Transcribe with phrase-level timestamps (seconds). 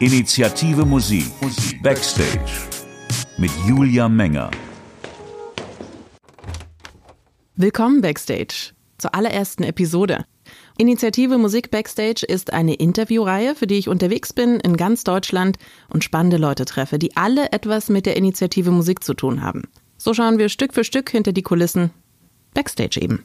[0.00, 1.30] Initiative Musik
[1.80, 2.50] Backstage
[3.38, 4.50] mit Julia Menger.
[7.54, 10.24] Willkommen Backstage zur allerersten Episode.
[10.78, 16.02] Initiative Musik Backstage ist eine Interviewreihe, für die ich unterwegs bin in ganz Deutschland und
[16.02, 19.62] spannende Leute treffe, die alle etwas mit der Initiative Musik zu tun haben.
[19.96, 21.90] So schauen wir Stück für Stück hinter die Kulissen.
[22.52, 23.24] Backstage eben.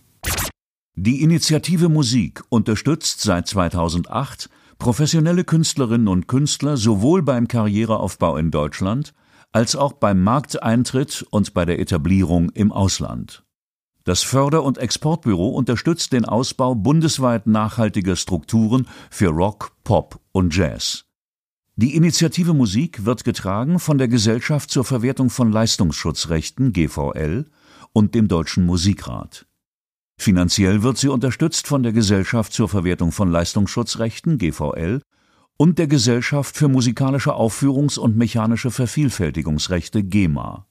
[0.93, 9.13] Die Initiative Musik unterstützt seit 2008 professionelle Künstlerinnen und Künstler sowohl beim Karriereaufbau in Deutschland
[9.51, 13.43] als auch beim Markteintritt und bei der Etablierung im Ausland.
[14.05, 21.05] Das Förder- und Exportbüro unterstützt den Ausbau bundesweit nachhaltiger Strukturen für Rock, Pop und Jazz.
[21.75, 27.45] Die Initiative Musik wird getragen von der Gesellschaft zur Verwertung von Leistungsschutzrechten GVL
[27.93, 29.48] und dem Deutschen Musikrat.
[30.19, 35.01] Finanziell wird sie unterstützt von der Gesellschaft zur Verwertung von Leistungsschutzrechten GVL
[35.57, 40.67] und der Gesellschaft für musikalische Aufführungs- und mechanische Vervielfältigungsrechte GEMA.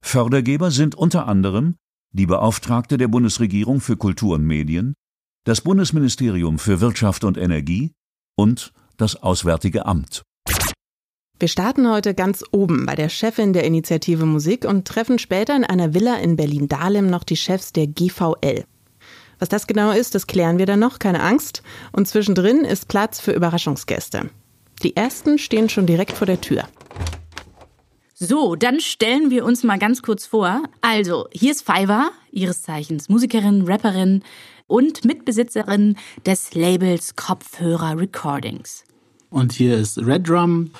[0.00, 1.74] Fördergeber sind unter anderem
[2.12, 4.94] die Beauftragte der Bundesregierung für Kultur und Medien,
[5.44, 7.92] das Bundesministerium für Wirtschaft und Energie
[8.36, 10.22] und das Auswärtige Amt.
[11.40, 15.62] Wir starten heute ganz oben bei der Chefin der Initiative Musik und treffen später in
[15.62, 18.64] einer Villa in Berlin-Dahlem noch die Chefs der GVL.
[19.38, 21.62] Was das genau ist, das klären wir dann noch, keine Angst.
[21.92, 24.30] Und zwischendrin ist Platz für Überraschungsgäste.
[24.82, 26.64] Die ersten stehen schon direkt vor der Tür.
[28.14, 30.64] So, dann stellen wir uns mal ganz kurz vor.
[30.80, 34.24] Also, hier ist Fiverr, ihres Zeichens Musikerin, Rapperin
[34.66, 38.82] und Mitbesitzerin des Labels Kopfhörer Recordings.
[39.30, 40.70] Und hier ist Red Drum,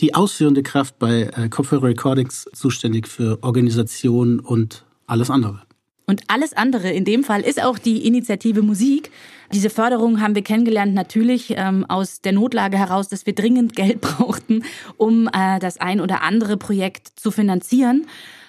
[0.00, 5.62] die ausführende Kraft bei äh, Kopfhörer Recordings, zuständig für Organisation und alles andere.
[6.06, 9.10] Und alles andere in dem Fall ist auch die Initiative Musik.
[9.52, 14.00] Diese Förderung haben wir kennengelernt natürlich ähm, aus der Notlage heraus, dass wir dringend Geld
[14.00, 14.64] brauchten,
[14.96, 18.06] um äh, das ein oder andere Projekt zu finanzieren.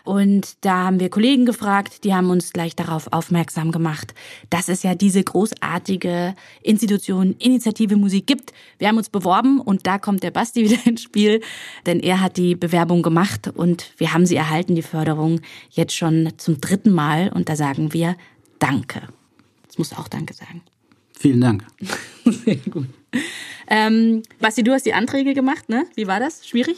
[0.09, 4.15] Und da haben wir Kollegen gefragt, die haben uns gleich darauf aufmerksam gemacht,
[4.49, 6.33] dass es ja diese großartige
[6.63, 8.51] Institution Initiative Musik gibt.
[8.79, 11.41] Wir haben uns beworben und da kommt der Basti wieder ins Spiel,
[11.85, 16.33] denn er hat die Bewerbung gemacht und wir haben sie erhalten, die Förderung, jetzt schon
[16.37, 18.15] zum dritten Mal und da sagen wir
[18.57, 19.09] Danke.
[19.61, 20.63] Jetzt musst du auch Danke sagen.
[21.19, 21.67] Vielen Dank.
[22.25, 22.87] Sehr gut.
[23.67, 25.85] Ähm, Basti, du hast die Anträge gemacht, ne?
[25.93, 26.47] Wie war das?
[26.47, 26.77] Schwierig?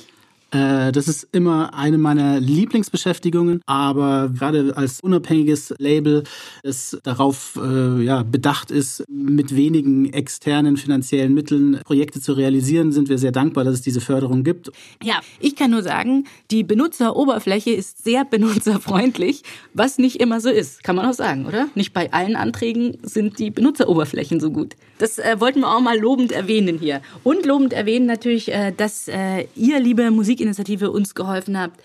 [0.52, 6.24] Äh, das ist immer eine meiner Lieblingsbeschäftigungen, aber gerade als unabhängiges Label,
[6.64, 13.10] das darauf äh, ja, bedacht ist, mit wenigen externen finanziellen Mitteln Projekte zu realisieren, sind
[13.10, 14.72] wir sehr dankbar, dass es diese Förderung gibt.
[15.02, 20.84] Ja, ich kann nur sagen, die Benutzeroberfläche ist sehr benutzerfreundlich, was nicht immer so ist,
[20.84, 21.70] kann man auch sagen, oder?
[21.76, 24.76] Nicht bei allen Anträgen sind die Benutzeroberflächen so gut.
[24.98, 27.02] Das äh, wollten wir auch mal lobend erwähnen hier.
[27.24, 30.12] Und lobend erwähnen natürlich, äh, dass äh, ihr, liebe
[30.42, 31.82] Musikinitiative, uns geholfen habt,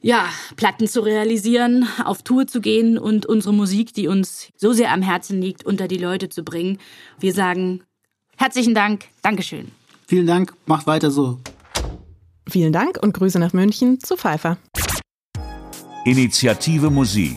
[0.00, 4.92] ja, Platten zu realisieren, auf Tour zu gehen und unsere Musik, die uns so sehr
[4.92, 6.78] am Herzen liegt, unter die Leute zu bringen.
[7.18, 7.82] Wir sagen
[8.36, 9.72] herzlichen Dank, Dankeschön.
[10.06, 11.38] Vielen Dank, macht weiter so.
[12.48, 14.58] Vielen Dank und Grüße nach München zu Pfeiffer.
[16.04, 17.36] Initiative Musik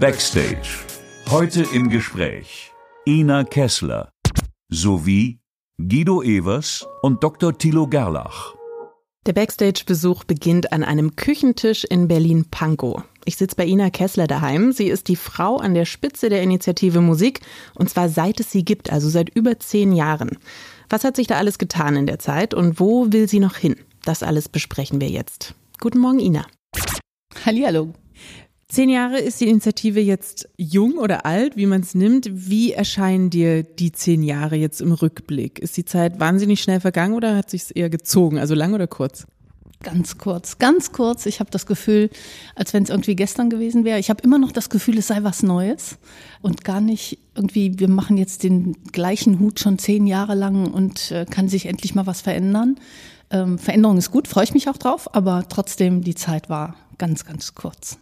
[0.00, 0.84] Backstage.
[1.30, 2.72] Heute im Gespräch
[3.06, 4.10] Ina Kessler
[4.70, 5.38] sowie
[5.78, 7.56] Guido Evers und Dr.
[7.56, 8.57] Thilo Gerlach.
[9.28, 13.02] Der Backstage-Besuch beginnt an einem Küchentisch in Berlin-Pankow.
[13.26, 14.72] Ich sitze bei Ina Kessler daheim.
[14.72, 17.42] Sie ist die Frau an der Spitze der Initiative Musik
[17.74, 20.38] und zwar seit es sie gibt, also seit über zehn Jahren.
[20.88, 23.76] Was hat sich da alles getan in der Zeit und wo will sie noch hin?
[24.02, 25.54] Das alles besprechen wir jetzt.
[25.78, 26.46] Guten Morgen, Ina.
[27.44, 27.92] Hallihallo.
[28.70, 32.28] Zehn Jahre ist die Initiative jetzt jung oder alt, wie man es nimmt.
[32.30, 35.58] Wie erscheinen dir die zehn Jahre jetzt im Rückblick?
[35.58, 38.38] Ist die Zeit wahnsinnig schnell vergangen oder hat sich eher gezogen?
[38.38, 39.26] Also lang oder kurz?
[39.82, 41.24] Ganz kurz, ganz kurz.
[41.24, 42.10] Ich habe das Gefühl,
[42.56, 44.00] als wenn es irgendwie gestern gewesen wäre.
[44.00, 45.96] Ich habe immer noch das Gefühl, es sei was Neues
[46.42, 51.10] und gar nicht irgendwie, wir machen jetzt den gleichen Hut schon zehn Jahre lang und
[51.10, 52.78] äh, kann sich endlich mal was verändern.
[53.30, 57.24] Ähm, Veränderung ist gut, freue ich mich auch drauf, aber trotzdem, die Zeit war ganz,
[57.24, 57.98] ganz kurz.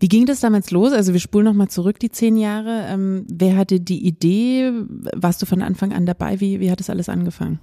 [0.00, 0.92] Wie ging das damals los?
[0.92, 2.86] Also wir spulen nochmal zurück die zehn Jahre.
[2.88, 4.72] Ähm, wer hatte die Idee?
[5.14, 6.40] Warst du von Anfang an dabei?
[6.40, 7.60] Wie, wie hat das alles angefangen?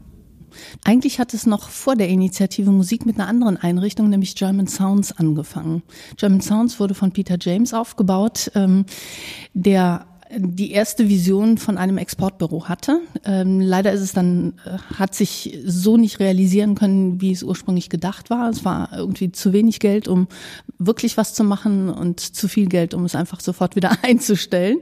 [0.83, 5.11] Eigentlich hat es noch vor der Initiative Musik mit einer anderen Einrichtung, nämlich German Sounds,
[5.11, 5.83] angefangen.
[6.15, 8.85] German Sounds wurde von Peter James aufgebaut, ähm,
[9.53, 12.99] der die erste Vision von einem Exportbüro hatte.
[13.23, 17.89] Ähm, leider ist es dann, äh, hat sich so nicht realisieren können, wie es ursprünglich
[17.89, 18.49] gedacht war.
[18.49, 20.27] Es war irgendwie zu wenig Geld, um
[20.79, 24.79] wirklich was zu machen und zu viel Geld, um es einfach sofort wieder einzustellen.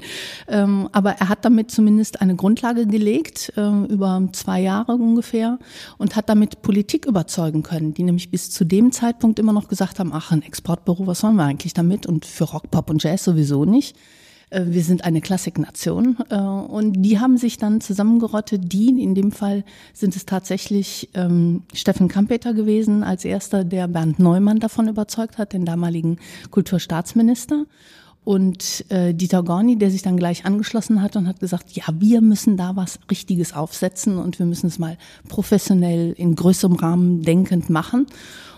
[0.48, 5.60] Ähm, aber er hat damit zumindest eine Grundlage gelegt, äh, über zwei Jahre ungefähr,
[5.98, 10.00] und hat damit Politik überzeugen können, die nämlich bis zu dem Zeitpunkt immer noch gesagt
[10.00, 12.08] haben, ach, ein Exportbüro, was sollen wir eigentlich damit?
[12.08, 13.96] Und für Rock, Pop und Jazz sowieso nicht.
[14.50, 16.18] Äh, wir sind eine Klassiknation.
[16.30, 18.72] Äh, und die haben sich dann zusammengerottet.
[18.72, 19.64] Die, in dem Fall
[19.94, 25.54] sind es tatsächlich ähm, Steffen Kampeter gewesen, als erster, der Bernd Neumann davon überzeugt hat,
[25.54, 26.18] den damaligen
[26.52, 27.66] Kulturstaatsminister.
[28.24, 32.22] Und äh, Dieter Gorni, der sich dann gleich angeschlossen hat und hat gesagt, ja, wir
[32.22, 34.98] müssen da was Richtiges aufsetzen und wir müssen es mal
[35.30, 38.08] professionell in größerem Rahmen denkend machen.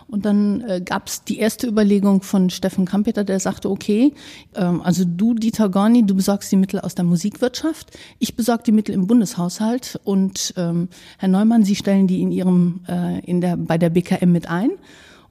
[0.08, 4.14] Und dann äh, gab es die erste Überlegung von Steffen Kampeter, der sagte, okay,
[4.56, 8.72] ähm, also du, Dieter Gorni, du besorgst die Mittel aus der Musikwirtschaft, ich besorge die
[8.72, 10.88] Mittel im Bundeshaushalt und ähm,
[11.18, 14.72] Herr Neumann, Sie stellen die in Ihrem, äh, in der, bei der BKM mit ein.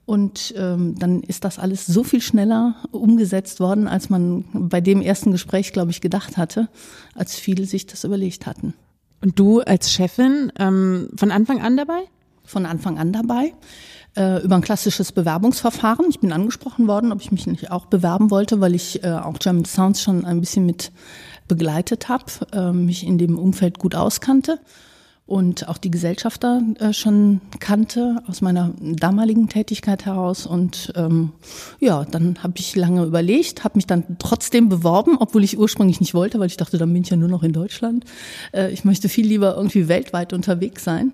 [0.05, 5.03] Und ähm, dann ist das alles so viel schneller umgesetzt worden, als man bei dem
[5.03, 6.69] ersten Gespräch, glaube ich, gedacht hatte,
[7.17, 8.75] als viele sich das überlegt hatten.
[9.21, 12.03] Und du als Chefin ähm, von Anfang an dabei?
[12.45, 13.53] Von Anfang an dabei
[14.17, 16.07] äh, über ein klassisches Bewerbungsverfahren.
[16.11, 19.39] Ich bin angesprochen worden, ob ich mich nicht auch bewerben wollte, weil ich äh, auch
[19.39, 20.93] German Sounds schon ein bisschen mit
[21.49, 24.59] begleitet habe, äh, mich in dem Umfeld gut auskannte
[25.27, 30.47] und auch die Gesellschafter äh, schon kannte aus meiner damaligen Tätigkeit heraus.
[30.47, 31.33] Und ähm,
[31.81, 36.15] ja, dann habe ich lange überlegt, habe mich dann trotzdem beworben, obwohl ich ursprünglich nicht
[36.15, 38.05] wollte, weil ich dachte, dann bin ich ja nur noch in Deutschland.
[38.53, 41.13] Äh, ich möchte viel lieber irgendwie weltweit unterwegs sein.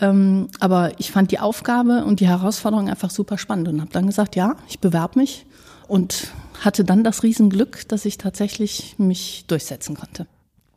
[0.00, 4.06] Ähm, aber ich fand die Aufgabe und die Herausforderung einfach super spannend und habe dann
[4.06, 5.46] gesagt, ja, ich bewerbe mich
[5.88, 6.28] und
[6.60, 10.26] hatte dann das Riesenglück, dass ich tatsächlich mich durchsetzen konnte.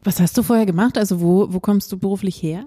[0.03, 0.97] Was hast du vorher gemacht?
[0.97, 2.65] Also wo, wo kommst du beruflich her?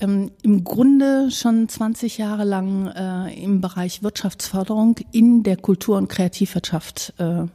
[0.00, 6.08] Ähm, Im Grunde schon 20 Jahre lang äh, im Bereich Wirtschaftsförderung in der Kultur- und
[6.08, 7.46] Kreativwirtschaft äh,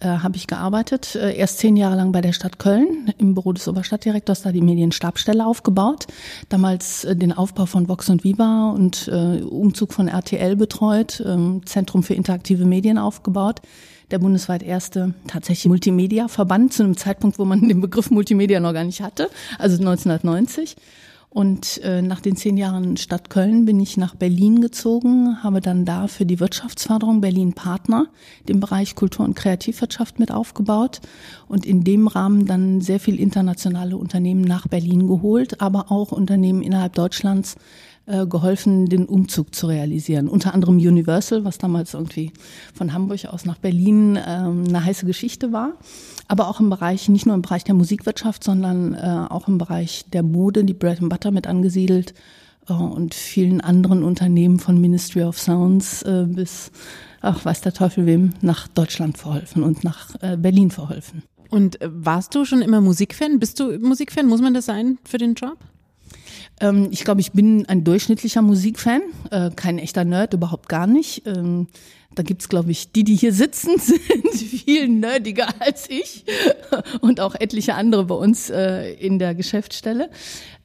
[0.00, 1.14] äh, habe ich gearbeitet.
[1.14, 4.60] Äh, erst zehn Jahre lang bei der Stadt Köln im Büro des Oberstadtdirektors, da die
[4.60, 6.06] Medienstabstelle aufgebaut.
[6.48, 11.60] Damals äh, den Aufbau von Vox und Viva und äh, Umzug von RTL betreut, äh,
[11.64, 13.60] Zentrum für interaktive Medien aufgebaut
[14.10, 18.84] der bundesweit erste tatsächlich Multimedia-Verband zu einem Zeitpunkt, wo man den Begriff Multimedia noch gar
[18.84, 20.76] nicht hatte, also 1990.
[21.36, 25.84] Und äh, nach den zehn Jahren Stadt Köln bin ich nach Berlin gezogen, habe dann
[25.84, 28.06] da für die Wirtschaftsförderung Berlin Partner,
[28.48, 31.02] den Bereich Kultur- und Kreativwirtschaft mit aufgebaut
[31.46, 36.62] und in dem Rahmen dann sehr viel internationale Unternehmen nach Berlin geholt, aber auch Unternehmen
[36.62, 37.56] innerhalb Deutschlands
[38.06, 40.28] äh, geholfen, den Umzug zu realisieren.
[40.28, 42.32] Unter anderem Universal, was damals irgendwie
[42.74, 45.74] von Hamburg aus nach Berlin ähm, eine heiße Geschichte war
[46.28, 50.04] aber auch im Bereich, nicht nur im Bereich der Musikwirtschaft, sondern äh, auch im Bereich
[50.12, 52.14] der Mode, die Bread and Butter mit angesiedelt
[52.68, 56.72] äh, und vielen anderen Unternehmen von Ministry of Sounds äh, bis,
[57.20, 61.22] ach, weiß der Teufel wem, nach Deutschland verholfen und nach äh, Berlin verholfen.
[61.48, 63.38] Und äh, warst du schon immer Musikfan?
[63.38, 64.26] Bist du Musikfan?
[64.26, 65.58] Muss man das sein für den Job?
[66.60, 71.26] Ähm, ich glaube, ich bin ein durchschnittlicher Musikfan, äh, kein echter Nerd, überhaupt gar nicht.
[71.26, 71.68] Ähm,
[72.14, 76.24] da gibt's, glaube ich, die, die hier sitzen, sind viel nerdiger als ich
[77.00, 80.10] und auch etliche andere bei uns äh, in der Geschäftsstelle.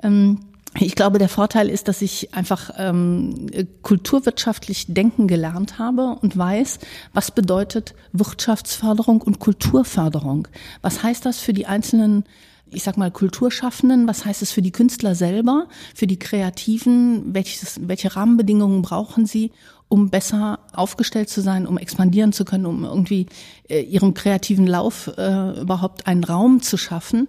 [0.01, 0.39] Ähm,
[0.79, 3.47] ich glaube, der Vorteil ist, dass ich einfach ähm,
[3.81, 6.79] kulturwirtschaftlich denken gelernt habe und weiß,
[7.13, 10.47] was bedeutet Wirtschaftsförderung und Kulturförderung.
[10.81, 12.23] Was heißt das für die einzelnen
[12.71, 17.79] ich sag mal, Kulturschaffenden, was heißt es für die Künstler selber, für die Kreativen, welches,
[17.87, 19.51] welche Rahmenbedingungen brauchen sie,
[19.89, 23.25] um besser aufgestellt zu sein, um expandieren zu können, um irgendwie
[23.69, 27.27] äh, ihrem kreativen Lauf äh, überhaupt einen Raum zu schaffen.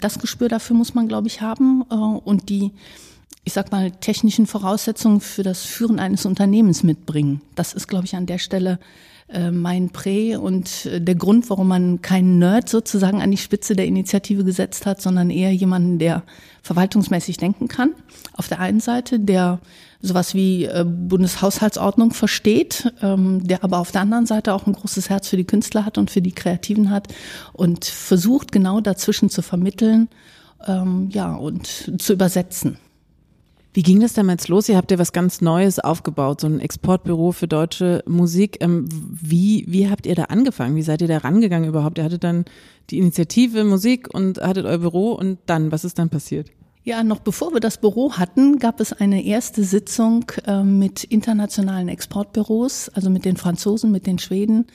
[0.00, 2.72] Das Gespür dafür muss man, glaube ich, haben äh, und die
[3.44, 7.40] ich sag mal, technischen Voraussetzungen für das Führen eines Unternehmens mitbringen.
[7.54, 8.78] Das ist, glaube ich, an der Stelle
[9.32, 13.76] äh, mein Prä und äh, der Grund, warum man keinen Nerd sozusagen an die Spitze
[13.76, 16.22] der Initiative gesetzt hat, sondern eher jemanden, der
[16.62, 17.94] verwaltungsmäßig denken kann.
[18.36, 19.60] Auf der einen Seite, der
[20.02, 25.10] sowas wie äh, Bundeshaushaltsordnung versteht, ähm, der aber auf der anderen Seite auch ein großes
[25.10, 27.08] Herz für die Künstler hat und für die Kreativen hat
[27.52, 30.08] und versucht genau dazwischen zu vermitteln,
[30.66, 31.66] ähm, ja, und
[32.00, 32.78] zu übersetzen.
[33.72, 34.68] Wie ging das damals los?
[34.68, 38.58] Ihr habt ja was ganz Neues aufgebaut, so ein Exportbüro für deutsche Musik.
[38.60, 40.74] Ähm, wie, wie habt ihr da angefangen?
[40.74, 41.98] Wie seid ihr da rangegangen überhaupt?
[41.98, 42.46] Ihr hattet dann
[42.90, 46.50] die Initiative Musik und hattet euer Büro und dann, was ist dann passiert?
[46.82, 51.88] Ja, noch bevor wir das Büro hatten, gab es eine erste Sitzung äh, mit internationalen
[51.88, 54.66] Exportbüros, also mit den Franzosen, mit den Schweden,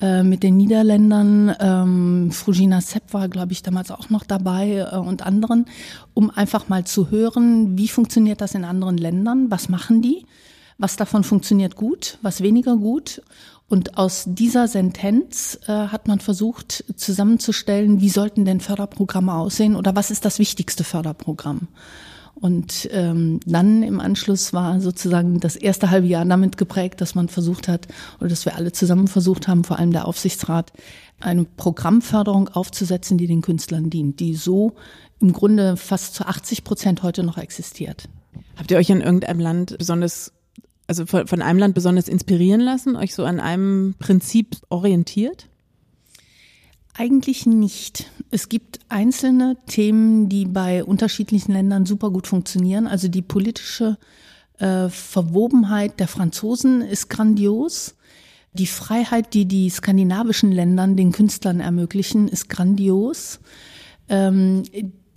[0.00, 1.54] äh, mit den Niederländern.
[1.58, 5.66] Ähm, Frugina Sepp war, glaube ich, damals auch noch dabei äh, und anderen,
[6.14, 10.24] um einfach mal zu hören, wie funktioniert das in anderen Ländern, was machen die,
[10.78, 13.22] was davon funktioniert gut, was weniger gut.
[13.68, 19.94] Und aus dieser Sentenz äh, hat man versucht zusammenzustellen, wie sollten denn Förderprogramme aussehen oder
[19.94, 21.68] was ist das wichtigste Förderprogramm.
[22.40, 27.28] Und ähm, dann im Anschluss war sozusagen das erste halbe Jahr damit geprägt, dass man
[27.28, 27.88] versucht hat,
[28.20, 30.72] oder dass wir alle zusammen versucht haben, vor allem der Aufsichtsrat,
[31.20, 34.74] eine Programmförderung aufzusetzen, die den Künstlern dient, die so
[35.20, 38.08] im Grunde fast zu 80 Prozent heute noch existiert.
[38.56, 40.32] Habt ihr euch in irgendeinem Land besonders,
[40.86, 45.48] also von, von einem Land besonders inspirieren lassen, euch so an einem Prinzip orientiert?
[46.98, 48.10] Eigentlich nicht.
[48.32, 52.88] Es gibt einzelne Themen, die bei unterschiedlichen Ländern super gut funktionieren.
[52.88, 53.98] Also die politische
[54.58, 57.94] äh, Verwobenheit der Franzosen ist grandios.
[58.52, 63.38] Die Freiheit, die die skandinavischen Ländern den Künstlern ermöglichen, ist grandios.
[64.08, 64.64] Ähm,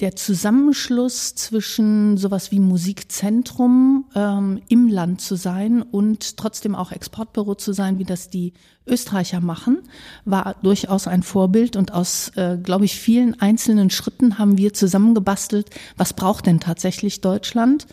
[0.01, 7.53] der Zusammenschluss zwischen sowas wie Musikzentrum ähm, im Land zu sein und trotzdem auch Exportbüro
[7.53, 8.53] zu sein, wie das die
[8.87, 9.83] Österreicher machen,
[10.25, 15.69] war durchaus ein Vorbild und aus, äh, glaube ich, vielen einzelnen Schritten haben wir zusammengebastelt,
[15.97, 17.85] was braucht denn tatsächlich Deutschland?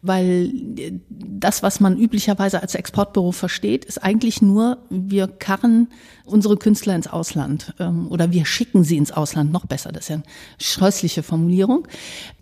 [0.00, 0.52] weil
[1.08, 5.88] das, was man üblicherweise als Exportbüro versteht, ist eigentlich nur, wir karren
[6.28, 10.08] unsere Künstler ins Ausland ähm, oder wir schicken sie ins Ausland, noch besser, das ist
[10.08, 10.24] ja eine
[10.60, 11.86] scheußliche Formulierung.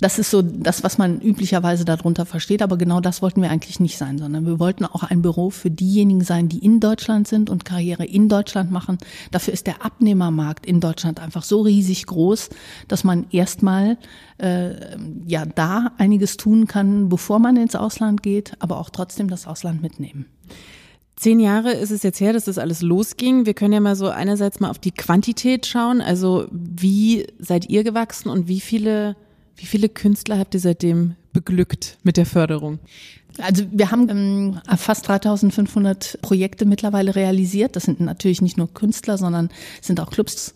[0.01, 3.81] Das ist so das, was man üblicherweise darunter versteht, aber genau das wollten wir eigentlich
[3.81, 7.51] nicht sein, sondern wir wollten auch ein Büro für diejenigen sein, die in Deutschland sind
[7.51, 8.99] und Karriere in Deutschland machen.
[9.31, 12.51] Dafür ist der Abnehmermarkt in Deutschland einfach so riesig groß,
[12.89, 13.99] dass man erstmal
[14.39, 19.47] äh, ja da einiges tun kann, bevor man ins Ausland geht, aber auch trotzdem das
[19.47, 20.27] Ausland mitnehmen.
[21.17, 23.47] Zehn Jahre ist es jetzt her, dass das alles losging.
[23.47, 26.03] Wir können ja mal so einerseits mal auf die Quantität schauen.
[26.03, 29.17] Also wie seid ihr gewachsen und wie viele,
[29.57, 32.81] wie viele Künstler habt ihr seitdem beglückt mit der Förderung?
[33.39, 37.77] Also wir haben ähm, fast 3500 Projekte mittlerweile realisiert.
[37.77, 39.49] Das sind natürlich nicht nur Künstler, sondern
[39.81, 40.55] sind auch Clubs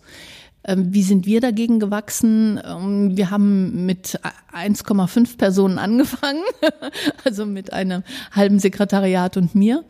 [0.67, 2.61] wie sind wir dagegen gewachsen?
[2.65, 4.21] Ähm, wir haben mit
[4.53, 6.43] 1,5 Personen angefangen,
[7.25, 8.03] also mit einem
[8.33, 9.85] halben Sekretariat und mir.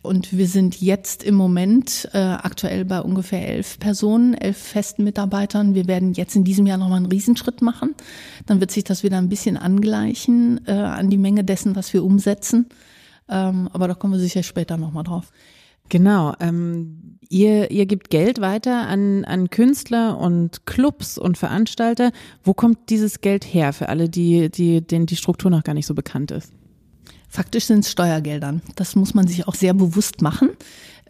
[0.00, 5.74] Und wir sind jetzt im Moment äh, aktuell bei ungefähr elf Personen, elf festen Mitarbeitern.
[5.74, 7.94] Wir werden jetzt in diesem Jahr nochmal einen Riesenschritt machen.
[8.46, 12.04] Dann wird sich das wieder ein bisschen angleichen äh, an die Menge dessen, was wir
[12.04, 12.66] umsetzen.
[13.28, 15.32] Ähm, aber da kommen wir sicher später nochmal drauf.
[15.92, 16.32] Genau.
[16.40, 22.12] Ähm, ihr, ihr gebt Geld weiter an, an Künstler und Clubs und Veranstalter.
[22.42, 25.86] Wo kommt dieses Geld her für alle, die, die, denen die Struktur noch gar nicht
[25.86, 26.50] so bekannt ist?
[27.28, 28.62] Faktisch sind es Steuergeldern.
[28.74, 30.48] Das muss man sich auch sehr bewusst machen.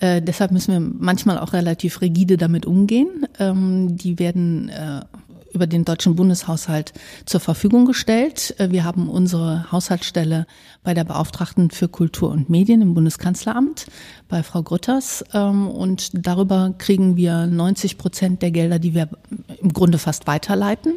[0.01, 3.25] Äh, deshalb müssen wir manchmal auch relativ rigide damit umgehen.
[3.39, 5.03] Ähm, die werden äh,
[5.53, 6.93] über den deutschen Bundeshaushalt
[7.27, 8.55] zur Verfügung gestellt.
[8.59, 10.47] Äh, wir haben unsere Haushaltsstelle
[10.83, 13.87] bei der Beauftragten für Kultur und Medien im Bundeskanzleramt
[14.29, 15.25] bei Frau Grütters.
[15.33, 19.09] Ähm, und darüber kriegen wir 90 Prozent der Gelder, die wir
[19.61, 20.95] im Grunde fast weiterleiten.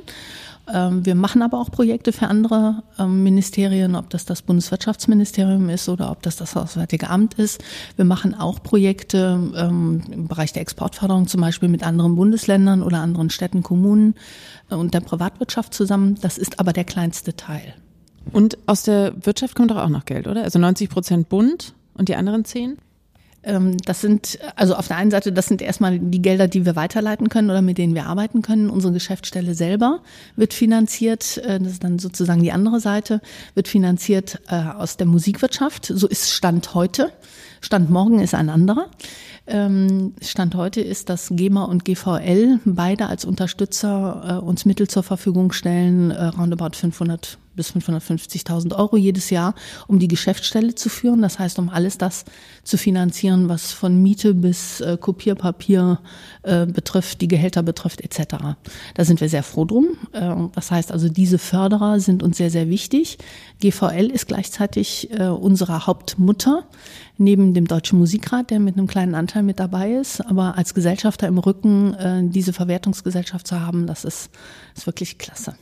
[0.73, 5.89] Ähm, wir machen aber auch Projekte für andere ähm, Ministerien, ob das das Bundeswirtschaftsministerium ist
[5.89, 7.63] oder ob das das Auswärtige Amt ist.
[7.95, 12.99] Wir machen auch Projekte ähm, im Bereich der Exportförderung, zum Beispiel mit anderen Bundesländern oder
[12.99, 14.15] anderen Städten, Kommunen
[14.71, 16.17] äh, und der Privatwirtschaft zusammen.
[16.21, 17.75] Das ist aber der kleinste Teil.
[18.31, 20.43] Und aus der Wirtschaft kommt doch auch noch Geld, oder?
[20.43, 22.77] Also 90 Prozent Bund und die anderen 10?
[23.45, 26.75] Ähm, das sind, also auf der einen Seite, das sind erstmal die Gelder, die wir
[26.75, 28.69] weiterleiten können oder mit denen wir arbeiten können.
[28.69, 30.01] Unsere Geschäftsstelle selber
[30.35, 33.21] wird finanziert, äh, das ist dann sozusagen die andere Seite,
[33.53, 35.85] wird finanziert äh, aus der Musikwirtschaft.
[35.85, 37.11] So ist Stand heute.
[37.61, 38.87] Stand morgen ist ein anderer.
[39.47, 45.03] Ähm, Stand heute ist, dass GEMA und GVL beide als Unterstützer äh, uns Mittel zur
[45.03, 49.55] Verfügung stellen, roundabout 500 bis 550.000 Euro jedes Jahr,
[49.87, 51.21] um die Geschäftsstelle zu führen.
[51.21, 52.25] Das heißt, um alles das
[52.63, 55.99] zu finanzieren, was von Miete bis äh, Kopierpapier
[56.43, 58.35] äh, betrifft, die Gehälter betrifft etc.
[58.93, 59.97] Da sind wir sehr froh drum.
[60.11, 63.17] Äh, das heißt also, diese Förderer sind uns sehr, sehr wichtig.
[63.61, 66.63] GVL ist gleichzeitig äh, unsere Hauptmutter
[67.17, 70.21] neben dem Deutschen Musikrat, der mit einem kleinen Anteil mit dabei ist.
[70.21, 74.29] Aber als Gesellschafter im Rücken äh, diese Verwertungsgesellschaft zu haben, das ist,
[74.75, 75.55] ist wirklich klasse.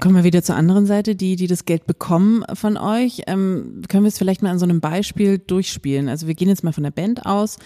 [0.00, 3.22] Kommen wir wieder zur anderen Seite, die, die das Geld bekommen von euch.
[3.26, 6.08] Ähm, können wir es vielleicht mal an so einem Beispiel durchspielen?
[6.08, 7.58] Also wir gehen jetzt mal von der Band aus,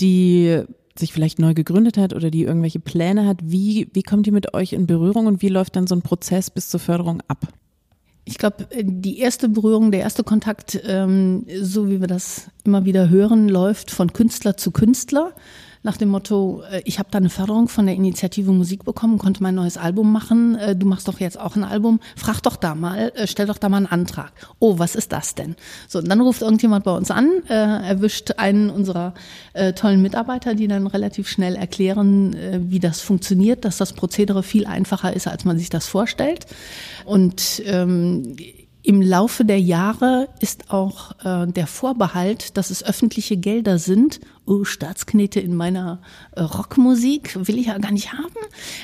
[0.00, 0.62] die
[0.98, 3.38] sich vielleicht neu gegründet hat oder die irgendwelche Pläne hat.
[3.44, 6.50] Wie, wie kommt die mit euch in Berührung und wie läuft dann so ein Prozess
[6.50, 7.46] bis zur Förderung ab?
[8.24, 13.08] Ich glaube, die erste Berührung, der erste Kontakt, ähm, so wie wir das immer wieder
[13.08, 15.32] hören, läuft von Künstler zu Künstler
[15.86, 19.42] nach dem Motto, äh, ich habe da eine Förderung von der Initiative Musik bekommen, konnte
[19.42, 22.74] mein neues Album machen, äh, du machst doch jetzt auch ein Album, frag doch da
[22.74, 24.32] mal, äh, stell doch da mal einen Antrag.
[24.58, 25.54] Oh, was ist das denn?
[25.88, 29.14] So, und dann ruft irgendjemand bei uns an, erwischt einen unserer
[29.76, 32.34] tollen Mitarbeiter, die dann relativ schnell erklären,
[32.68, 36.46] wie das funktioniert, dass das Prozedere viel einfacher ist, als man sich das vorstellt.
[37.04, 38.34] Und ähm,
[38.86, 44.20] im Laufe der Jahre ist auch äh, der Vorbehalt, dass es öffentliche Gelder sind.
[44.44, 46.00] Oh, Staatsknete in meiner
[46.36, 48.36] äh, Rockmusik will ich ja gar nicht haben.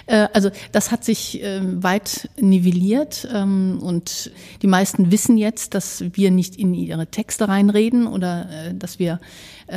[0.06, 6.02] Äh, also das hat sich äh, weit nivelliert ähm, und die meisten wissen jetzt, dass
[6.14, 9.20] wir nicht in ihre Texte reinreden oder äh, dass wir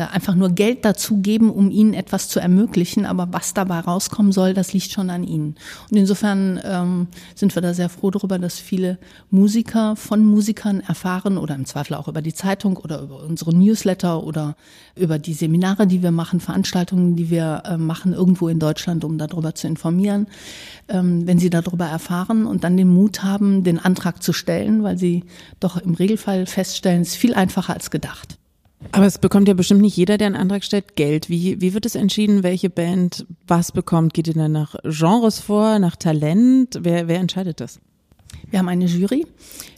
[0.02, 3.06] einfach nur Geld dazugeben, um ihnen etwas zu ermöglichen.
[3.06, 5.56] Aber was dabei rauskommen soll, das liegt schon an ihnen.
[5.90, 8.98] Und insofern ähm, sind wir da sehr froh darüber, dass viele
[9.30, 14.24] Musiker von Musikern erfahren oder im Zweifel auch über die Zeitung oder über unsere Newsletter
[14.24, 14.56] oder
[14.96, 19.18] über die Seminare, die wir machen, Veranstaltungen, die wir äh, machen irgendwo in Deutschland, um
[19.18, 20.28] darüber zu informieren.
[20.88, 24.98] Ähm, wenn sie darüber erfahren und dann den Mut haben, den Antrag zu stellen, weil
[24.98, 25.24] sie
[25.60, 28.38] doch im Regelfall feststellen, es ist viel einfacher als gedacht.
[28.92, 31.30] Aber es bekommt ja bestimmt nicht jeder, der einen Antrag stellt, Geld.
[31.30, 34.14] Wie, wie wird es entschieden, welche Band was bekommt?
[34.14, 36.80] Geht ihr dann nach Genres vor, nach Talent?
[36.82, 37.80] Wer, wer entscheidet das?
[38.50, 39.26] Wir haben eine Jury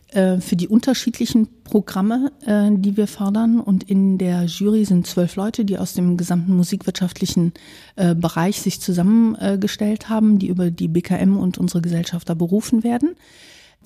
[0.09, 3.59] äh, für die unterschiedlichen Programme, äh, die wir fördern.
[3.59, 7.53] Und in der Jury sind zwölf Leute, die aus dem gesamten musikwirtschaftlichen
[7.95, 13.15] äh, Bereich sich zusammengestellt haben, die über die BKM und unsere Gesellschafter berufen werden.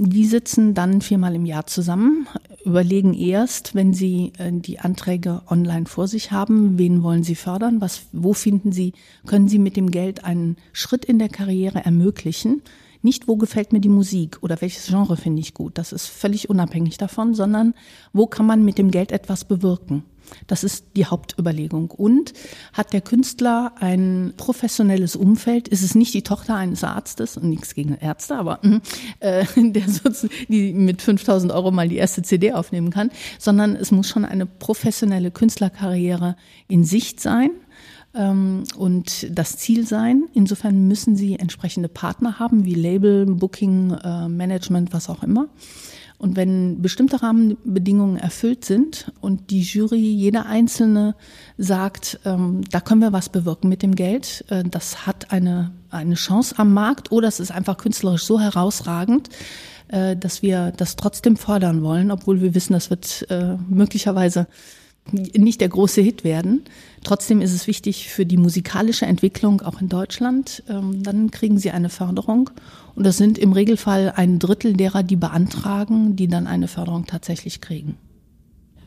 [0.03, 2.27] Die sitzen dann viermal im Jahr zusammen,
[2.65, 7.81] überlegen erst, wenn sie äh, die Anträge online vor sich haben, wen wollen sie fördern,
[7.81, 8.93] was, wo finden sie,
[9.27, 12.63] können sie mit dem Geld einen Schritt in der Karriere ermöglichen.
[13.03, 16.49] Nicht, wo gefällt mir die Musik oder welches Genre finde ich gut, das ist völlig
[16.49, 17.75] unabhängig davon, sondern
[18.11, 20.03] wo kann man mit dem Geld etwas bewirken.
[20.47, 21.91] Das ist die Hauptüberlegung.
[21.91, 22.33] Und
[22.73, 25.67] hat der Künstler ein professionelles Umfeld?
[25.67, 28.81] Ist es nicht die Tochter eines Arztes und nichts gegen Ärzte, aber mhm,
[29.19, 33.91] äh, der sozusagen, die mit 5000 Euro mal die erste CD aufnehmen kann, sondern es
[33.91, 36.35] muss schon eine professionelle Künstlerkarriere
[36.67, 37.51] in Sicht sein
[38.13, 40.25] ähm, und das Ziel sein.
[40.33, 45.47] Insofern müssen sie entsprechende Partner haben, wie Label, Booking, äh, Management, was auch immer.
[46.21, 51.15] Und wenn bestimmte Rahmenbedingungen erfüllt sind und die Jury, jeder Einzelne
[51.57, 56.13] sagt, ähm, da können wir was bewirken mit dem Geld, äh, das hat eine, eine
[56.13, 59.29] Chance am Markt oder es ist einfach künstlerisch so herausragend,
[59.87, 64.45] äh, dass wir das trotzdem fordern wollen, obwohl wir wissen, das wird äh, möglicherweise
[65.11, 66.63] nicht der große Hit werden.
[67.03, 70.63] Trotzdem ist es wichtig für die musikalische Entwicklung auch in Deutschland.
[70.69, 72.49] Ähm, dann kriegen sie eine Förderung.
[72.95, 77.61] Und das sind im Regelfall ein Drittel derer, die beantragen, die dann eine Förderung tatsächlich
[77.61, 77.97] kriegen.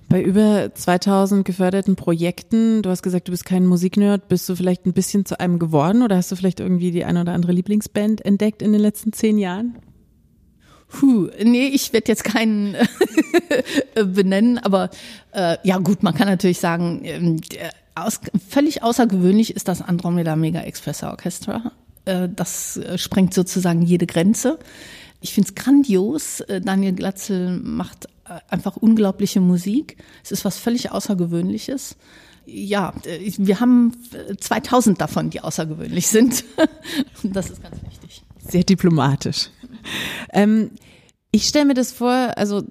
[0.08, 4.86] Bei über 2000 geförderten Projekten, du hast gesagt, du bist kein Musiknerd, bist du vielleicht
[4.86, 8.24] ein bisschen zu einem geworden oder hast du vielleicht irgendwie die eine oder andere Lieblingsband
[8.24, 9.76] entdeckt in den letzten zehn Jahren?
[10.94, 12.76] Puh, nee, ich werde jetzt keinen
[13.94, 14.90] benennen, aber
[15.32, 17.40] äh, ja gut, man kann natürlich sagen, ähm,
[17.96, 21.72] aus, völlig außergewöhnlich ist das Andromeda Mega Express Orchestra.
[22.04, 24.60] Äh, das äh, sprengt sozusagen jede Grenze.
[25.20, 26.40] Ich finde es grandios.
[26.42, 29.96] Äh, Daniel Glatzel macht äh, einfach unglaubliche Musik.
[30.22, 31.96] Es ist was völlig Außergewöhnliches.
[32.46, 32.92] Ja,
[33.38, 33.96] wir haben
[34.38, 36.44] 2000 davon, die außergewöhnlich sind.
[37.22, 38.22] Das ist ganz wichtig.
[38.46, 39.48] Sehr diplomatisch.
[40.32, 40.70] Ähm,
[41.30, 42.62] ich stelle mir das vor, also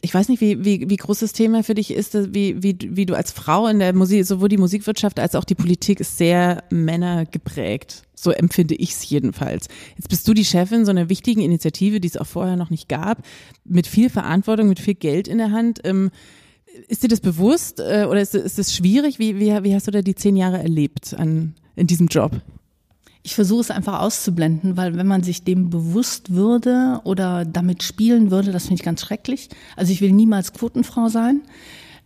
[0.00, 3.06] ich weiß nicht, wie, wie, wie groß das Thema für dich ist, wie, wie, wie
[3.06, 6.62] du als Frau in der Musik, sowohl die Musikwirtschaft als auch die Politik ist sehr
[6.70, 8.04] männergeprägt.
[8.14, 9.66] So empfinde ich es jedenfalls.
[9.96, 12.88] Jetzt bist du die Chefin so einer wichtigen Initiative, die es auch vorher noch nicht
[12.88, 13.24] gab,
[13.64, 15.80] mit viel Verantwortung, mit viel Geld in der Hand.
[15.82, 16.10] Ähm,
[16.86, 19.18] ist dir das bewusst äh, oder ist, ist das schwierig?
[19.18, 22.40] Wie, wie, wie hast du da die zehn Jahre erlebt an, in diesem Job?
[23.28, 28.30] Ich versuche es einfach auszublenden, weil wenn man sich dem bewusst würde oder damit spielen
[28.30, 29.50] würde, das finde ich ganz schrecklich.
[29.76, 31.42] Also ich will niemals Quotenfrau sein.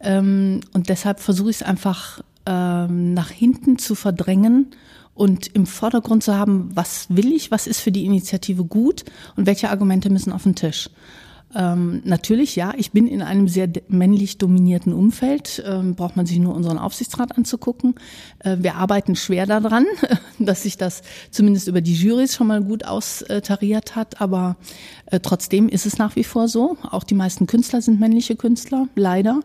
[0.00, 4.72] Ähm, und deshalb versuche ich es einfach ähm, nach hinten zu verdrängen
[5.14, 9.04] und im Vordergrund zu haben, was will ich, was ist für die Initiative gut
[9.36, 10.90] und welche Argumente müssen auf den Tisch.
[11.54, 15.62] Ähm, natürlich, ja, ich bin in einem sehr männlich dominierten Umfeld.
[15.66, 17.94] Ähm, braucht man sich nur unseren Aufsichtsrat anzugucken.
[18.38, 19.84] Äh, wir arbeiten schwer daran,
[20.38, 24.20] dass sich das zumindest über die Jurys schon mal gut austariert hat.
[24.20, 24.56] Aber
[25.06, 26.78] äh, trotzdem ist es nach wie vor so.
[26.90, 29.40] Auch die meisten Künstler sind männliche Künstler, leider.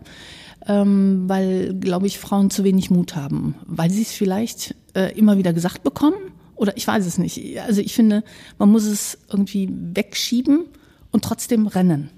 [0.65, 5.37] Ähm, weil, glaube ich, Frauen zu wenig Mut haben, weil sie es vielleicht äh, immer
[5.37, 6.17] wieder gesagt bekommen.
[6.55, 7.61] Oder ich weiß es nicht.
[7.61, 8.23] Also ich finde,
[8.57, 10.65] man muss es irgendwie wegschieben
[11.11, 12.09] und trotzdem rennen.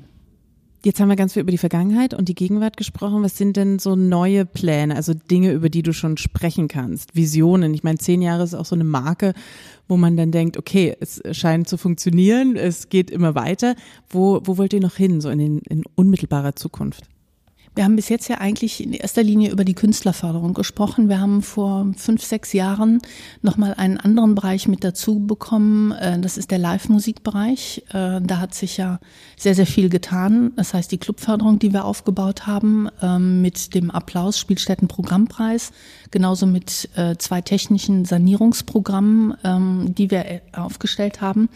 [0.85, 3.21] Jetzt haben wir ganz viel über die Vergangenheit und die Gegenwart gesprochen.
[3.21, 7.15] Was sind denn so neue Pläne, also Dinge, über die du schon sprechen kannst?
[7.17, 7.73] Visionen.
[7.73, 9.33] Ich meine, zehn Jahre ist auch so eine Marke,
[9.89, 13.75] wo man dann denkt, okay, es scheint zu funktionieren, es geht immer weiter.
[14.09, 17.09] Wo, wo wollt ihr noch hin, so in, den, in unmittelbarer Zukunft?
[17.75, 21.07] Wir haben bis jetzt ja eigentlich in erster Linie über die Künstlerförderung gesprochen.
[21.07, 23.01] Wir haben vor fünf, sechs Jahren
[23.41, 25.91] nochmal einen anderen Bereich mit dazu bekommen.
[25.93, 27.83] Äh, das ist der Live-Musikbereich.
[27.89, 28.99] Äh, da hat sich ja
[29.37, 30.51] sehr, sehr viel getan.
[30.55, 35.71] Das heißt, die Clubförderung, die wir aufgebaut haben, ähm, mit dem Applaus Spielstätten-Programmpreis,
[36.11, 41.49] genauso mit äh, zwei technischen Sanierungsprogrammen, ähm, die wir aufgestellt haben.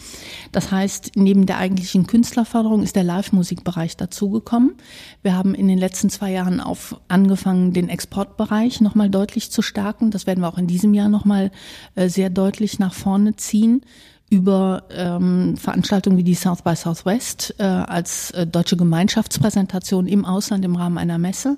[0.52, 4.76] Das heißt, neben der eigentlichen Künstlerförderung ist der Live-Musikbereich dazugekommen.
[5.22, 10.12] Wir haben in den letzten zwei Jahren auf angefangen, den Exportbereich nochmal deutlich zu stärken.
[10.12, 11.52] Das werden wir auch in diesem Jahr nochmal
[11.96, 13.82] äh, sehr deutlich nach vorne ziehen
[14.30, 20.66] über ähm, Veranstaltungen wie die South by Southwest äh, als äh, deutsche Gemeinschaftspräsentation im Ausland
[20.66, 21.58] im Rahmen einer Messe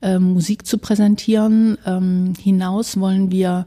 [0.00, 1.76] äh, Musik zu präsentieren.
[1.84, 3.66] Ähm, hinaus wollen wir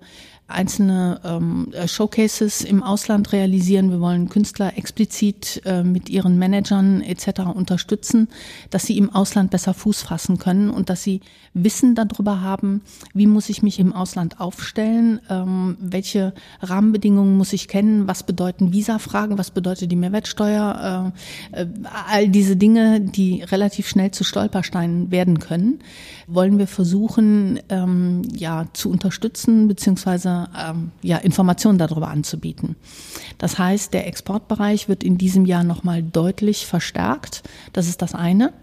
[0.50, 3.92] einzelne ähm, äh, Showcases im Ausland realisieren.
[3.92, 7.42] Wir wollen Künstler explizit äh, mit ihren Managern etc.
[7.54, 8.28] unterstützen,
[8.70, 11.22] dass sie im Ausland besser Fuß fassen können und dass sie
[11.54, 12.82] Wissen darüber haben,
[13.14, 18.72] wie muss ich mich im Ausland aufstellen, ähm, welche Rahmenbedingungen muss ich kennen, was bedeuten
[18.74, 21.14] Visa-Fragen, was bedeutet die Mehrwertsteuer,
[21.54, 21.68] äh, äh,
[22.10, 25.80] all diese Dinge, die relativ schnell zu Stolpersteinen werden können,
[26.30, 32.76] wollen wir versuchen ähm, ja zu unterstützen beziehungsweise ähm, ja, Informationen darüber anzubieten.
[33.38, 37.44] Das heißt, der Exportbereich wird in diesem Jahr nochmal deutlich verstärkt.
[37.74, 38.54] Das ist das eine.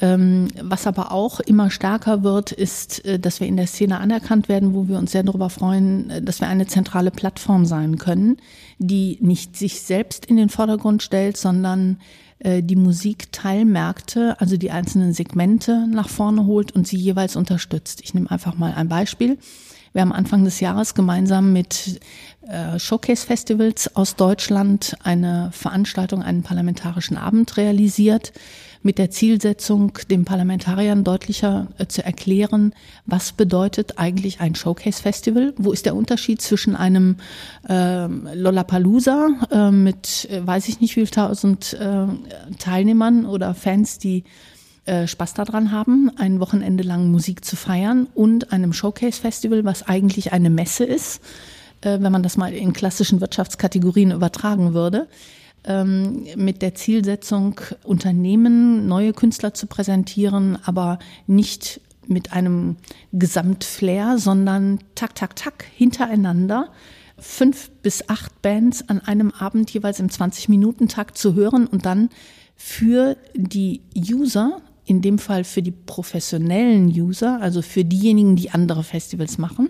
[0.00, 4.48] Ähm, was aber auch immer stärker wird, ist, äh, dass wir in der Szene anerkannt
[4.48, 8.36] werden, wo wir uns sehr darüber freuen, äh, dass wir eine zentrale Plattform sein können,
[8.78, 11.98] die nicht sich selbst in den Vordergrund stellt, sondern
[12.40, 18.00] die Musikteilmärkte, also die einzelnen Segmente nach vorne holt und sie jeweils unterstützt.
[18.02, 19.38] Ich nehme einfach mal ein Beispiel.
[19.92, 22.00] Wir haben Anfang des Jahres gemeinsam mit
[22.46, 28.32] äh, Showcase-Festivals aus Deutschland eine Veranstaltung, einen parlamentarischen Abend realisiert
[28.82, 32.74] mit der Zielsetzung, den Parlamentariern deutlicher äh, zu erklären,
[33.06, 35.54] was bedeutet eigentlich ein Showcase-Festival?
[35.56, 37.16] Wo ist der Unterschied zwischen einem
[37.68, 42.06] äh, Lollapalooza äh, mit, äh, weiß ich nicht, wie viel tausend äh,
[42.58, 44.24] Teilnehmern oder Fans, die
[44.86, 50.32] äh, Spaß daran haben, ein Wochenende lang Musik zu feiern und einem Showcase-Festival, was eigentlich
[50.32, 51.20] eine Messe ist,
[51.80, 55.06] wenn man das mal in klassischen Wirtschaftskategorien übertragen würde
[55.68, 62.76] ähm, mit der Zielsetzung, Unternehmen, neue Künstler zu präsentieren, aber nicht mit einem
[63.12, 66.72] Gesamtflair, sondern tak, tak, tak, hintereinander
[67.18, 72.10] fünf bis acht Bands an einem Abend jeweils im 20-Minuten-Takt zu hören und dann
[72.56, 78.82] für die User in dem Fall für die professionellen User, also für diejenigen, die andere
[78.82, 79.68] Festivals machen,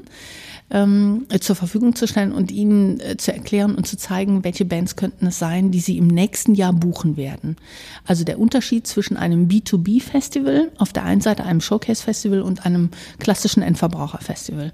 [0.71, 4.97] ähm, zur Verfügung zu stellen und ihnen äh, zu erklären und zu zeigen, welche Bands
[4.97, 7.57] könnten es sein, die sie im nächsten Jahr buchen werden.
[8.07, 13.63] Also der Unterschied zwischen einem B2B-Festival, auf der einen Seite einem Showcase-Festival und einem klassischen
[13.63, 14.73] Endverbraucher-Festival.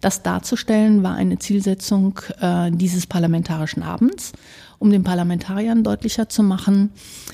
[0.00, 4.32] Das darzustellen war eine Zielsetzung äh, dieses parlamentarischen Abends
[4.78, 6.90] um den Parlamentariern deutlicher zu machen,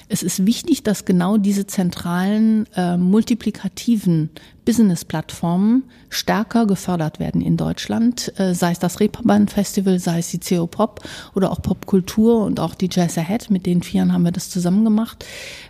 [0.09, 4.31] es ist wichtig, dass genau diese zentralen äh, multiplikativen
[4.65, 10.39] Business-Plattformen stärker gefördert werden in Deutschland, äh, sei es das Reeperbahn Festival, sei es die
[10.39, 11.01] CO Pop
[11.35, 14.85] oder auch Popkultur und auch die Jazz Ahead, mit den Vieren haben wir das zusammen
[14.85, 15.25] gemacht.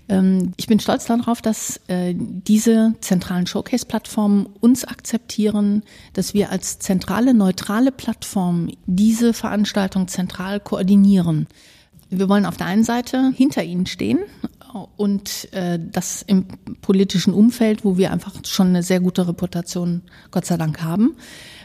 [0.09, 6.79] Ähm, ich bin stolz darauf, dass äh, diese zentralen Showcase-Plattformen uns akzeptieren, dass wir als
[6.79, 11.47] zentrale, neutrale Plattform diese Veranstaltung zentral koordinieren.
[12.15, 14.19] Wir wollen auf der einen Seite hinter ihnen stehen
[14.97, 16.47] und äh, das im
[16.83, 21.17] politischen Umfeld, wo wir einfach schon eine sehr gute Reputation, Gott sei Dank, haben,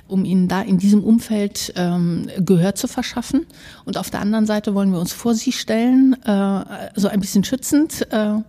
[0.07, 3.45] um ihnen da in diesem Umfeld ähm, Gehör zu verschaffen.
[3.83, 6.63] Und auf der anderen Seite wollen wir uns vor sie stellen, äh,
[6.95, 8.09] so ein bisschen schützend.
[8.13, 8.39] Äh,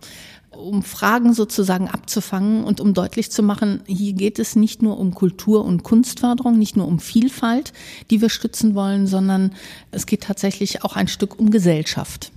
[0.59, 5.13] um Fragen sozusagen abzufangen und um deutlich zu machen, hier geht es nicht nur um
[5.13, 7.73] Kultur- und Kunstförderung, nicht nur um Vielfalt,
[8.09, 9.53] die wir stützen wollen, sondern
[9.91, 12.31] es geht tatsächlich auch ein Stück um Gesellschaft.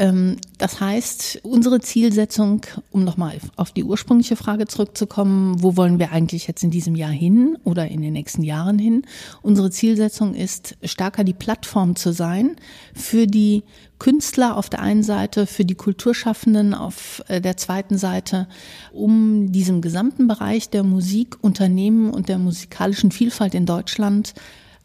[0.00, 6.10] Ähm, das heißt, unsere Zielsetzung, um nochmal auf die ursprüngliche Frage zurückzukommen, wo wollen wir
[6.10, 9.02] eigentlich jetzt in diesem Jahr hin oder in den nächsten Jahren hin?
[9.42, 12.56] Unsere Zielsetzung ist, stärker die Plattform zu sein
[12.94, 13.62] für die
[13.98, 18.48] Künstler auf der einen Seite, für die Kulturschaffenden auf äh, der zweiten Seite,
[18.92, 24.32] um diesem gesamten Bereich der Musik, Unternehmen und der musikalischen Vielfalt in Deutschland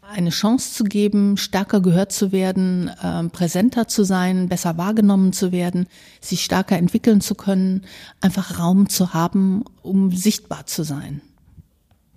[0.08, 5.52] eine Chance zu geben, stärker gehört zu werden, äh, präsenter zu sein, besser wahrgenommen zu
[5.52, 5.86] werden,
[6.20, 7.82] sich stärker entwickeln zu können,
[8.20, 11.20] einfach Raum zu haben, um sichtbar zu sein.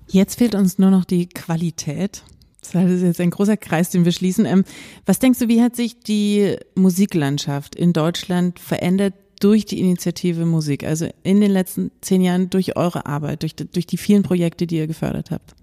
[0.08, 2.23] Jetzt fehlt uns nur noch die Qualität.
[2.71, 4.45] Das ist jetzt ein großer Kreis, den wir schließen.
[4.45, 4.63] Ähm,
[5.06, 10.84] was denkst du, wie hat sich die Musiklandschaft in Deutschland verändert durch die Initiative Musik?
[10.84, 14.78] Also in den letzten zehn Jahren durch eure Arbeit, durch, durch die vielen Projekte, die
[14.78, 15.56] ihr gefördert habt?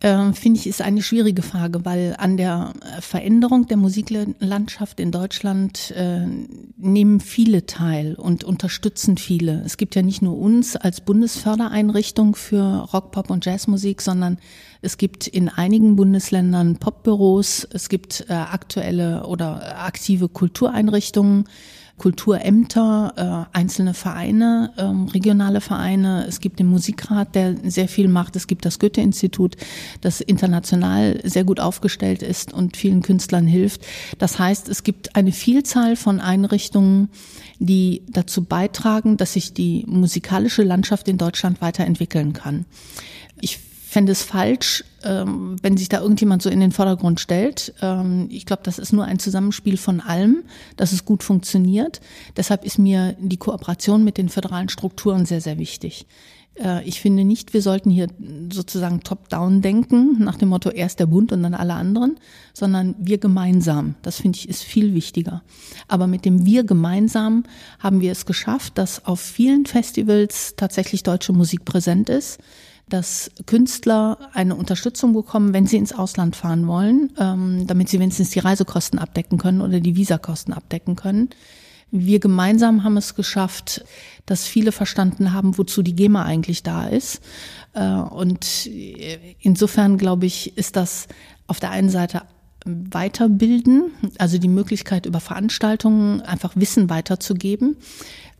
[0.00, 5.92] Äh, finde ich, ist eine schwierige Frage, weil an der Veränderung der Musiklandschaft in Deutschland
[5.92, 6.26] äh,
[6.76, 9.62] nehmen viele teil und unterstützen viele.
[9.64, 14.38] Es gibt ja nicht nur uns als Bundesfördereinrichtung für Rock, Pop und Jazzmusik, sondern
[14.82, 21.44] es gibt in einigen Bundesländern Popbüros, es gibt äh, aktuelle oder aktive Kultureinrichtungen.
[21.96, 26.26] Kulturämter, äh, einzelne Vereine, ähm, regionale Vereine.
[26.26, 28.34] Es gibt den Musikrat, der sehr viel macht.
[28.34, 29.56] Es gibt das Goethe-Institut,
[30.00, 33.82] das international sehr gut aufgestellt ist und vielen Künstlern hilft.
[34.18, 37.10] Das heißt, es gibt eine Vielzahl von Einrichtungen,
[37.60, 42.64] die dazu beitragen, dass sich die musikalische Landschaft in Deutschland weiterentwickeln kann.
[43.40, 43.60] Ich
[43.94, 47.72] fände es falsch, ähm, wenn sich da irgendjemand so in den Vordergrund stellt.
[47.80, 50.42] Ähm, ich glaube, das ist nur ein Zusammenspiel von allem,
[50.76, 52.00] dass es gut funktioniert.
[52.36, 56.06] Deshalb ist mir die Kooperation mit den föderalen Strukturen sehr, sehr wichtig.
[56.56, 58.08] Äh, ich finde nicht, wir sollten hier
[58.52, 62.18] sozusagen top-down denken, nach dem Motto erst der Bund und dann alle anderen,
[62.52, 63.94] sondern wir gemeinsam.
[64.02, 65.44] Das finde ich ist viel wichtiger.
[65.86, 67.44] Aber mit dem wir gemeinsam
[67.78, 72.40] haben wir es geschafft, dass auf vielen Festivals tatsächlich deutsche Musik präsent ist
[72.88, 78.30] dass Künstler eine Unterstützung bekommen, wenn sie ins Ausland fahren wollen, ähm, damit sie wenigstens
[78.30, 81.30] die Reisekosten abdecken können oder die Visakosten abdecken können.
[81.90, 83.84] Wir gemeinsam haben es geschafft,
[84.26, 87.22] dass viele verstanden haben, wozu die GEMA eigentlich da ist.
[87.72, 88.68] Äh, und
[89.40, 91.06] insofern, glaube ich, ist das
[91.46, 92.22] auf der einen Seite
[92.66, 97.76] weiterbilden, also die Möglichkeit über Veranstaltungen einfach Wissen weiterzugeben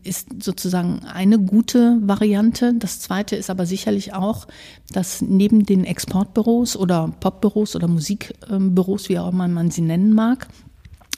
[0.05, 2.75] ist sozusagen eine gute Variante.
[2.75, 4.47] Das zweite ist aber sicherlich auch,
[4.93, 10.49] dass neben den Exportbüros oder Popbüros oder Musikbüros, wie auch immer man sie nennen mag,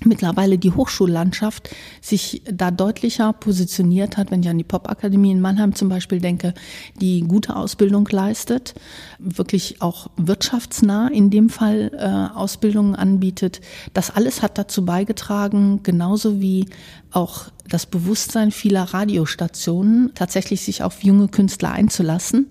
[0.05, 5.75] mittlerweile die Hochschullandschaft sich da deutlicher positioniert hat, wenn ich an die Popakademie in Mannheim
[5.75, 6.55] zum Beispiel denke,
[7.01, 8.75] die gute Ausbildung leistet,
[9.19, 13.61] wirklich auch wirtschaftsnah in dem Fall äh, Ausbildungen anbietet.
[13.95, 16.67] Das alles hat dazu beigetragen, genauso wie
[17.11, 22.49] auch das Bewusstsein vieler Radiostationen, tatsächlich sich auf junge Künstler einzulassen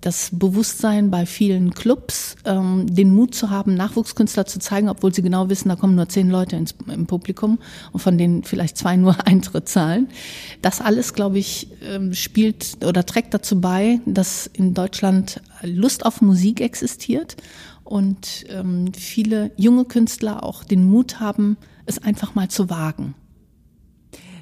[0.00, 5.22] das Bewusstsein bei vielen Clubs, ähm, den Mut zu haben, Nachwuchskünstler zu zeigen, obwohl sie
[5.22, 7.58] genau wissen, da kommen nur zehn Leute ins, im Publikum
[7.92, 10.08] und von denen vielleicht zwei nur Eintritt zahlen.
[10.62, 16.20] Das alles, glaube ich, ähm, spielt oder trägt dazu bei, dass in Deutschland Lust auf
[16.20, 17.36] Musik existiert
[17.82, 23.14] und ähm, viele junge Künstler auch den Mut haben, es einfach mal zu wagen.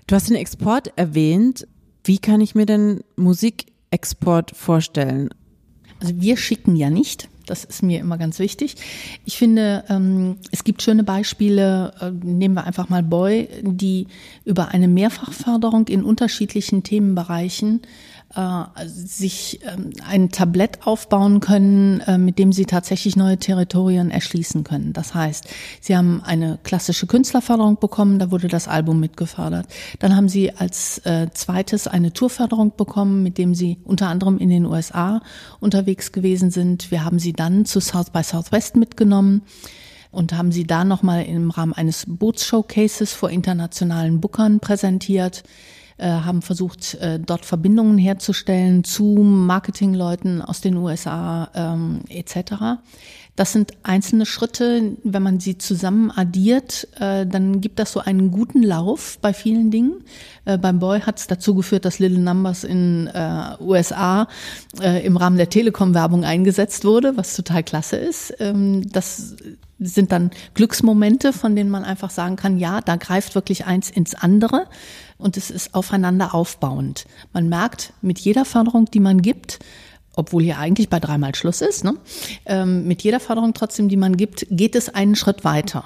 [0.07, 1.67] Du hast den Export erwähnt.
[2.05, 5.31] Wie kann ich mir denn Musik Export vorstellen?
[6.01, 7.29] Also wir schicken ja nicht.
[7.47, 8.75] Das ist mir immer ganz wichtig.
[9.25, 14.09] Ich finde, ähm, es gibt schöne Beispiele, äh, nehmen wir einfach mal Boy, die
[14.45, 17.83] über eine Mehrfachförderung in unterschiedlichen Themenbereichen
[18.35, 24.65] äh, sich ähm, ein Tablett aufbauen können, äh, mit dem sie tatsächlich neue Territorien erschließen
[24.65, 24.93] können.
[24.93, 25.49] Das heißt,
[25.81, 29.67] sie haben eine klassische Künstlerförderung bekommen, da wurde das Album mitgefördert.
[30.01, 34.51] Dann haben sie als äh, zweites eine Tourförderung bekommen, mit dem sie unter anderem in
[34.51, 35.23] den USA
[35.61, 36.91] unterwegs gewesen sind.
[36.91, 39.43] Wir haben sie dann zu South by Southwest mitgenommen
[40.11, 45.45] und haben sie da nochmal im Rahmen eines Bootsshowcases vor internationalen Bookern präsentiert
[46.05, 52.81] haben versucht, äh, dort Verbindungen herzustellen zu Marketingleuten aus den USA ähm, etc.
[53.37, 54.97] Das sind einzelne Schritte.
[55.05, 59.71] Wenn man sie zusammen addiert, äh, dann gibt das so einen guten Lauf bei vielen
[59.71, 60.05] Dingen.
[60.47, 64.27] Äh, beim Boy hat es dazu geführt, dass Little Numbers in äh, USA
[64.81, 68.35] äh, im Rahmen der Telekom-Werbung eingesetzt wurde, was total klasse ist.
[68.41, 69.37] Ähm, das
[69.79, 74.15] sind dann Glücksmomente, von denen man einfach sagen kann, ja, da greift wirklich eins ins
[74.15, 74.67] andere
[75.19, 77.07] und es ist aufeinander aufbauend.
[77.33, 79.59] Man merkt mit jeder Förderung, die man gibt,
[80.15, 81.95] obwohl hier eigentlich bei dreimal Schluss ist, ne?
[82.47, 85.85] Ähm, mit jeder Förderung trotzdem, die man gibt, geht es einen Schritt weiter.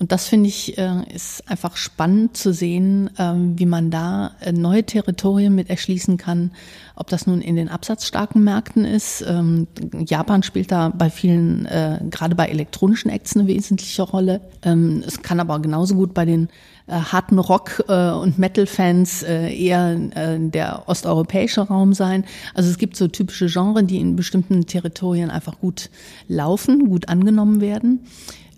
[0.00, 4.50] Und das finde ich äh, ist einfach spannend zu sehen, ähm, wie man da äh,
[4.50, 6.52] neue Territorien mit erschließen kann.
[6.96, 9.22] Ob das nun in den absatzstarken Märkten ist.
[9.28, 9.66] Ähm,
[10.06, 14.40] Japan spielt da bei vielen, äh, gerade bei elektronischen Acts eine wesentliche Rolle.
[14.62, 16.48] Ähm, es kann aber genauso gut bei den
[16.88, 22.24] harten Rock- und Metal-Fans eher der osteuropäische Raum sein.
[22.52, 25.88] Also es gibt so typische Genres, die in bestimmten Territorien einfach gut
[26.26, 28.00] laufen, gut angenommen werden.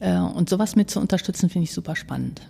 [0.02, 2.42] Äh, und sowas mit zu unterstützen, finde ich super spannend.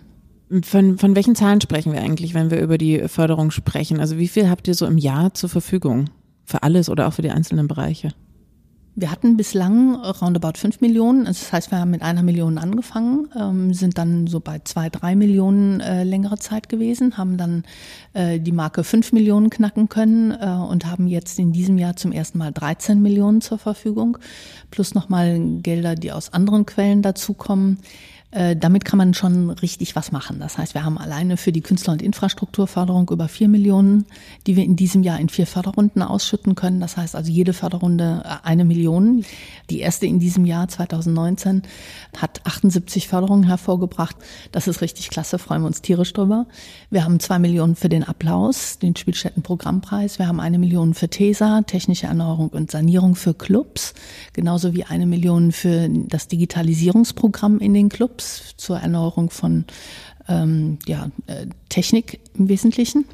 [0.63, 3.99] Von, von welchen Zahlen sprechen wir eigentlich, wenn wir über die Förderung sprechen?
[3.99, 6.09] Also wie viel habt ihr so im Jahr zur Verfügung?
[6.45, 8.09] Für alles oder auch für die einzelnen Bereiche?
[8.95, 11.25] Wir hatten bislang roundabout fünf Millionen.
[11.25, 15.15] Das heißt, wir haben mit einer Million angefangen, ähm, sind dann so bei zwei, drei
[15.15, 17.63] Millionen äh, längere Zeit gewesen, haben dann
[18.13, 22.11] äh, die Marke fünf Millionen knacken können äh, und haben jetzt in diesem Jahr zum
[22.11, 24.19] ersten Mal 13 Millionen zur Verfügung,
[24.69, 27.79] plus nochmal Gelder, die aus anderen Quellen dazukommen.
[28.33, 30.39] Äh, damit kann man schon richtig was machen.
[30.39, 34.05] Das heißt, wir haben alleine für die Künstler- und Infrastrukturförderung über vier Millionen,
[34.47, 36.79] die wir in diesem Jahr in vier Förderrunden ausschütten können.
[36.79, 39.23] Das heißt also jede Förderrunde äh, eine Million.
[39.69, 41.61] Die erste in diesem Jahr 2019
[42.17, 44.15] hat 78 Förderungen hervorgebracht.
[44.51, 46.47] Das ist richtig klasse, freuen wir uns tierisch drüber.
[46.89, 50.17] Wir haben zwei Millionen für den Applaus, den Spielstätten-Programmpreis.
[50.17, 53.93] Wir haben eine Million für TESA, technische Erneuerung und Sanierung für Clubs,
[54.33, 58.22] genauso wie eine Million für das Digitalisierungsprogramm in den Clubs.
[58.23, 59.65] Tipps zur Erneuerung von
[60.27, 63.05] ähm, ja, äh, Technik im Wesentlichen.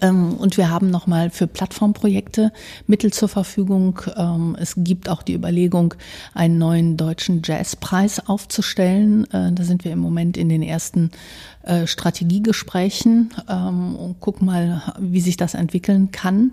[0.00, 2.52] Ähm, und wir haben nochmal für Plattformprojekte
[2.86, 4.00] Mittel zur Verfügung.
[4.16, 5.94] Ähm, es gibt auch die Überlegung,
[6.34, 9.24] einen neuen deutschen Jazzpreis aufzustellen.
[9.32, 11.10] Äh, da sind wir im Moment in den ersten
[11.62, 16.52] äh, Strategiegesprächen ähm, und gucken mal, wie sich das entwickeln kann.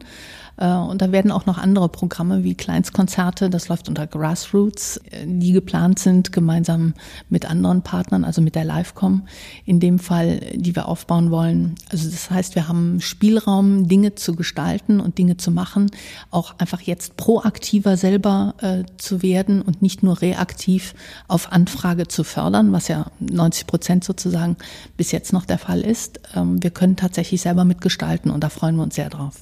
[0.58, 5.52] Äh, und da werden auch noch andere Programme wie Kleinstkonzerte, das läuft unter Grassroots, die
[5.52, 6.94] geplant sind, gemeinsam
[7.30, 9.28] mit anderen Partnern, also mit der Livecom
[9.66, 11.76] in dem Fall, die wir aufbauen wollen.
[11.90, 13.00] Also das heißt, wir haben
[13.36, 15.92] Spielraum, Dinge zu gestalten und Dinge zu machen,
[16.32, 20.96] auch einfach jetzt proaktiver selber äh, zu werden und nicht nur reaktiv
[21.28, 24.56] auf Anfrage zu fördern, was ja 90 Prozent sozusagen
[24.96, 26.20] bis jetzt noch der Fall ist.
[26.36, 29.42] Ähm, wir können tatsächlich selber mitgestalten und da freuen wir uns sehr drauf.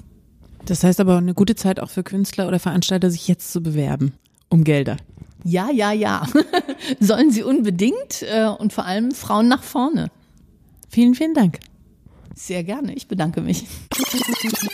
[0.65, 4.13] Das heißt aber eine gute Zeit auch für Künstler oder Veranstalter, sich jetzt zu bewerben
[4.49, 4.97] um Gelder.
[5.43, 6.25] Ja, ja, ja.
[6.99, 10.09] Sollen sie unbedingt äh, und vor allem Frauen nach vorne.
[10.89, 11.59] Vielen, vielen Dank.
[12.35, 13.67] Sehr gerne, ich bedanke mich.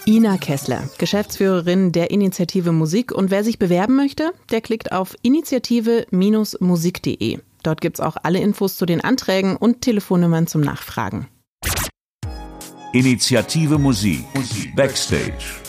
[0.06, 3.12] Ina Kessler, Geschäftsführerin der Initiative Musik.
[3.12, 7.40] Und wer sich bewerben möchte, der klickt auf initiative-musik.de.
[7.64, 11.28] Dort gibt es auch alle Infos zu den Anträgen und Telefonnummern zum Nachfragen.
[12.94, 14.24] Initiative Musik.
[14.76, 15.60] Backstage.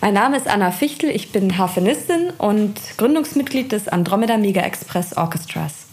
[0.00, 5.85] Mein Name ist Anna Fichtel, ich bin Harfenistin und Gründungsmitglied des Andromeda Mega Express Orchestras.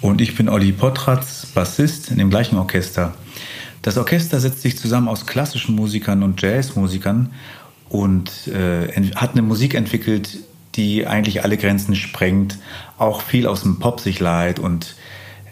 [0.00, 3.14] Und ich bin Olli Potratz, Bassist in dem gleichen Orchester.
[3.82, 7.30] Das Orchester setzt sich zusammen aus klassischen Musikern und Jazzmusikern
[7.88, 10.38] und äh, hat eine Musik entwickelt,
[10.76, 12.58] die eigentlich alle Grenzen sprengt,
[12.96, 14.94] auch viel aus dem Pop sich leiht und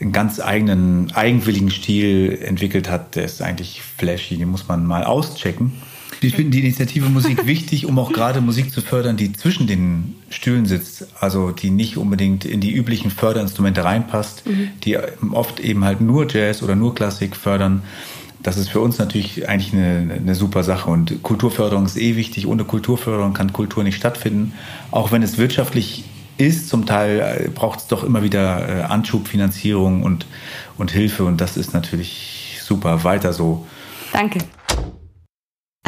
[0.00, 5.04] einen ganz eigenen, eigenwilligen Stil entwickelt hat, der ist eigentlich flashy, den muss man mal
[5.04, 5.72] auschecken.
[6.20, 10.16] Ich finde die Initiative Musik wichtig, um auch gerade Musik zu fördern, die zwischen den
[10.30, 14.70] Stühlen sitzt, also die nicht unbedingt in die üblichen Förderinstrumente reinpasst, mhm.
[14.82, 14.98] die
[15.32, 17.82] oft eben halt nur Jazz oder nur Klassik fördern.
[18.42, 22.46] Das ist für uns natürlich eigentlich eine, eine super Sache und Kulturförderung ist eh wichtig.
[22.46, 24.52] Ohne Kulturförderung kann Kultur nicht stattfinden,
[24.90, 26.04] auch wenn es wirtschaftlich
[26.36, 26.68] ist.
[26.68, 30.26] Zum Teil äh, braucht es doch immer wieder äh, Anschubfinanzierung und,
[30.76, 33.04] und Hilfe und das ist natürlich super.
[33.04, 33.66] Weiter so.
[34.12, 34.38] Danke.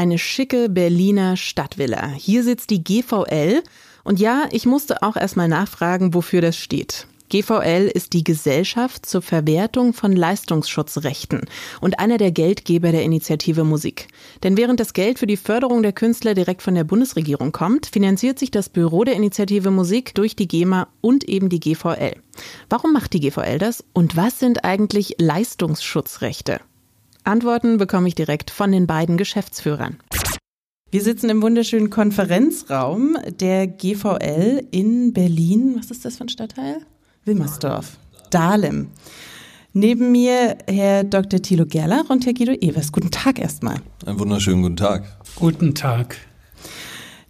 [0.01, 2.07] Eine schicke Berliner Stadtvilla.
[2.17, 3.63] Hier sitzt die GVL.
[4.03, 7.07] Und ja, ich musste auch erstmal nachfragen, wofür das steht.
[7.29, 11.43] GVL ist die Gesellschaft zur Verwertung von Leistungsschutzrechten
[11.83, 14.09] und einer der Geldgeber der Initiative Musik.
[14.43, 18.39] Denn während das Geld für die Förderung der Künstler direkt von der Bundesregierung kommt, finanziert
[18.39, 22.15] sich das Büro der Initiative Musik durch die GEMA und eben die GVL.
[22.71, 26.61] Warum macht die GVL das und was sind eigentlich Leistungsschutzrechte?
[27.25, 29.99] Antworten bekomme ich direkt von den beiden Geschäftsführern.
[30.91, 35.77] Wir sitzen im wunderschönen Konferenzraum der GVL in Berlin.
[35.79, 36.79] Was ist das für ein Stadtteil?
[37.25, 37.97] Wilmersdorf,
[38.31, 38.89] Dahlem.
[39.73, 41.41] Neben mir Herr Dr.
[41.41, 42.91] Thilo Gerlach und Herr Guido Evers.
[42.91, 43.77] Guten Tag erstmal.
[44.05, 45.05] Einen wunderschönen guten Tag.
[45.37, 46.17] Guten Tag.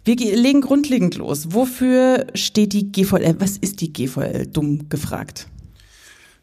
[0.03, 1.53] Wir legen grundlegend los.
[1.53, 3.35] Wofür steht die GVL?
[3.37, 4.47] Was ist die GVL?
[4.47, 5.47] Dumm gefragt.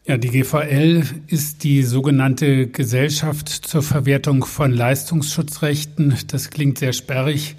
[0.09, 6.17] Ja, die GVL ist die sogenannte Gesellschaft zur Verwertung von Leistungsschutzrechten.
[6.29, 7.57] Das klingt sehr sperrig.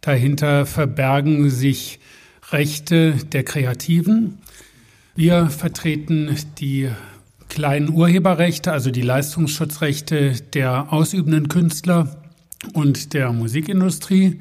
[0.00, 2.00] Dahinter verbergen sich
[2.52, 4.38] Rechte der Kreativen,
[5.14, 6.88] Wir vertreten die
[7.50, 12.16] kleinen Urheberrechte, also die Leistungsschutzrechte der ausübenden Künstler
[12.72, 14.40] und der Musikindustrie.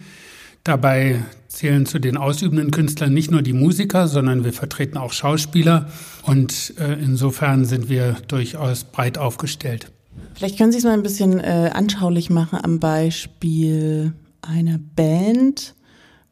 [0.64, 5.90] Dabei zählen zu den ausübenden Künstlern nicht nur die Musiker, sondern wir vertreten auch Schauspieler
[6.24, 9.92] und äh, insofern sind wir durchaus breit aufgestellt.
[10.36, 15.76] Vielleicht können Sie es mal ein bisschen äh, anschaulich machen am Beispiel einer Band.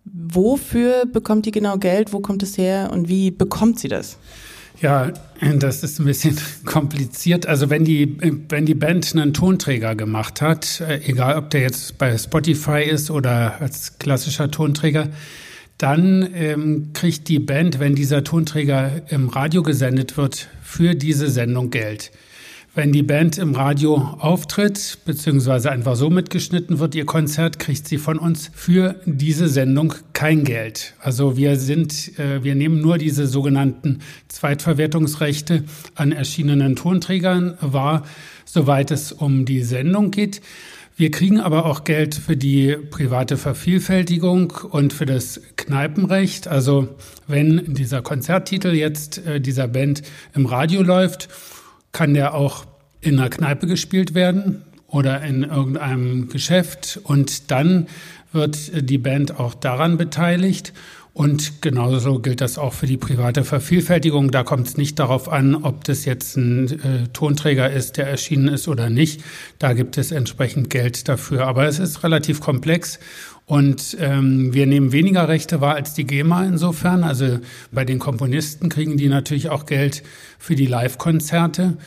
[0.05, 2.13] Wofür bekommt die genau Geld?
[2.13, 4.17] Wo kommt es her und wie bekommt sie das?
[4.79, 5.11] Ja,
[5.55, 7.47] das ist ein bisschen kompliziert.
[7.47, 8.17] Also wenn die,
[8.49, 13.09] wenn die Band einen Tonträger gemacht hat, äh, egal ob der jetzt bei Spotify ist
[13.09, 15.09] oder als klassischer Tonträger,
[15.77, 21.69] dann ähm, kriegt die Band, wenn dieser Tonträger im Radio gesendet wird, für diese Sendung
[21.69, 22.11] Geld.
[22.77, 27.97] Wenn die Band im Radio auftritt, beziehungsweise einfach so mitgeschnitten wird, ihr Konzert, kriegt sie
[27.97, 30.93] von uns für diese Sendung kein Geld.
[30.99, 35.63] Also wir sind, äh, wir nehmen nur diese sogenannten Zweitverwertungsrechte
[35.95, 38.03] an erschienenen Tonträgern wahr,
[38.45, 40.41] soweit es um die Sendung geht.
[40.95, 46.47] Wir kriegen aber auch Geld für die private Vervielfältigung und für das Kneipenrecht.
[46.47, 46.89] Also
[47.25, 50.03] wenn dieser Konzerttitel jetzt äh, dieser Band
[50.35, 51.27] im Radio läuft,
[51.97, 52.65] kann der auch
[53.01, 57.87] in einer Kneipe gespielt werden oder in irgendeinem Geschäft und dann
[58.31, 60.73] wird die Band auch daran beteiligt.
[61.13, 64.29] Und genauso gilt das auch für die private Vervielfältigung.
[64.29, 68.49] Da kommt es nicht darauf an, ob das jetzt ein äh, Tonträger ist, der erschienen
[68.49, 69.23] ist oder nicht.
[69.57, 71.47] Da gibt es entsprechend Geld dafür.
[71.47, 72.99] Aber es ist relativ komplex
[73.47, 77.05] und ähm, wir nehmen weniger Rechte wahr als die GEMA insofern.
[77.05, 77.39] Also
[77.71, 80.03] bei den Komponisten kriegen die natürlich auch Geld
[80.37, 81.77] für die Live-Konzerte.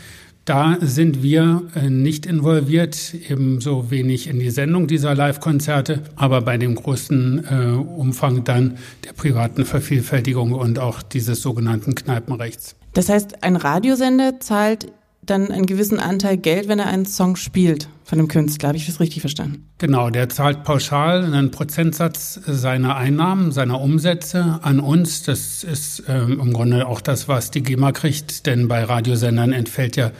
[0.46, 6.56] Da sind wir äh, nicht involviert, ebenso wenig in die Sendung dieser Live-Konzerte, aber bei
[6.56, 12.74] dem großen äh, Umfang dann der privaten Vervielfältigung und auch dieses sogenannten Kneipenrechts.
[12.94, 14.90] Das heißt, ein Radiosender zahlt
[15.22, 18.68] dann einen gewissen Anteil Geld, wenn er einen Song spielt von dem Künstler.
[18.68, 19.68] Habe ich das richtig verstanden?
[19.78, 25.22] Genau, der zahlt pauschal einen Prozentsatz seiner Einnahmen, seiner Umsätze an uns.
[25.22, 29.96] Das ist ähm, im Grunde auch das, was die GEMA kriegt, denn bei Radiosendern entfällt
[29.96, 30.10] ja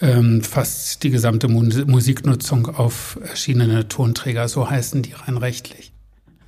[0.00, 5.92] ähm, fast die gesamte Musiknutzung auf erschienene Tonträger, so heißen die rein rechtlich.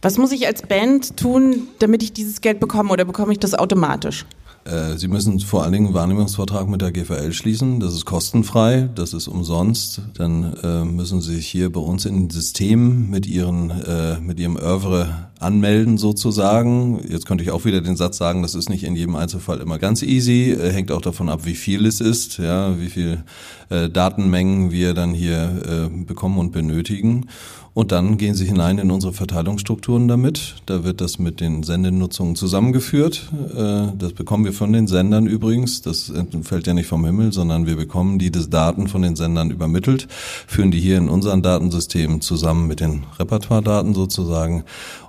[0.00, 3.54] Was muss ich als Band tun, damit ich dieses Geld bekomme oder bekomme ich das
[3.54, 4.26] automatisch?
[4.64, 7.80] Äh, Sie müssen vor allen Dingen einen Wahrnehmungsvertrag mit der GVL schließen.
[7.80, 10.02] Das ist kostenfrei, das ist umsonst.
[10.14, 14.38] Dann äh, müssen Sie sich hier bei uns in den System mit Ihren, äh, mit
[14.38, 17.00] Ihrem Oeuvre anmelden sozusagen.
[17.08, 19.78] Jetzt könnte ich auch wieder den Satz sagen, das ist nicht in jedem Einzelfall immer
[19.78, 20.52] ganz easy.
[20.52, 23.24] Äh, hängt auch davon ab, wie viel es ist, ja, wie viel
[23.68, 27.26] äh, Datenmengen wir dann hier bekommen und benötigen.
[27.74, 30.56] Und dann gehen Sie hinein in unsere Verteilungsstrukturen damit.
[30.66, 33.30] Da wird das mit den Sendenutzungen zusammengeführt.
[33.56, 35.80] Äh, das bekommen wir von den Sendern übrigens.
[35.80, 36.12] Das
[36.42, 40.06] fällt ja nicht vom Himmel, sondern wir bekommen die Daten von den Sendern übermittelt,
[40.46, 44.64] führen die hier in unseren Datensystemen zusammen mit den Repertoiredaten sozusagen.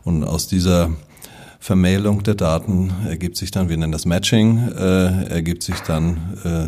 [0.05, 0.89] Und aus dieser
[1.59, 6.67] Vermählung der Daten ergibt sich dann, wir nennen das Matching, äh, ergibt sich dann äh,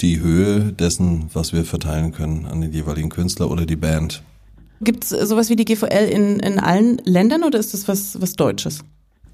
[0.00, 4.22] die Höhe dessen, was wir verteilen können an den jeweiligen Künstler oder die Band.
[4.80, 8.34] Gibt es sowas wie die GVL in, in allen Ländern oder ist das was, was
[8.34, 8.84] Deutsches?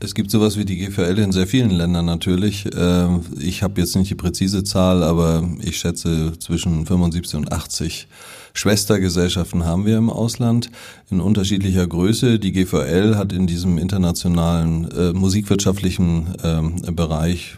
[0.05, 2.69] Es gibt sowas wie die GVL in sehr vielen Ländern natürlich.
[2.77, 8.09] Ähm, ich habe jetzt nicht die präzise Zahl, aber ich schätze zwischen 75 und 80
[8.53, 10.71] Schwestergesellschaften haben wir im Ausland
[11.09, 12.41] in unterschiedlicher Größe.
[12.41, 17.57] Die GVL hat in diesem internationalen äh, musikwirtschaftlichen äh, Bereich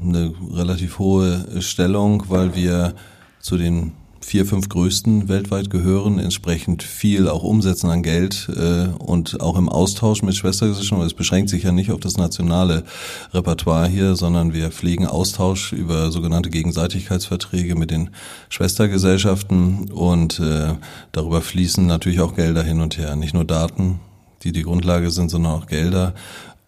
[0.00, 2.94] eine relativ hohe Stellung, weil wir
[3.40, 9.40] zu den vier, fünf größten weltweit gehören, entsprechend viel auch umsetzen an Geld äh, und
[9.40, 11.06] auch im Austausch mit Schwestergesellschaften.
[11.06, 12.84] Es beschränkt sich ja nicht auf das nationale
[13.32, 18.10] Repertoire hier, sondern wir pflegen Austausch über sogenannte Gegenseitigkeitsverträge mit den
[18.48, 20.74] Schwestergesellschaften und äh,
[21.12, 23.16] darüber fließen natürlich auch Gelder hin und her.
[23.16, 24.00] Nicht nur Daten,
[24.42, 26.14] die die Grundlage sind, sondern auch Gelder.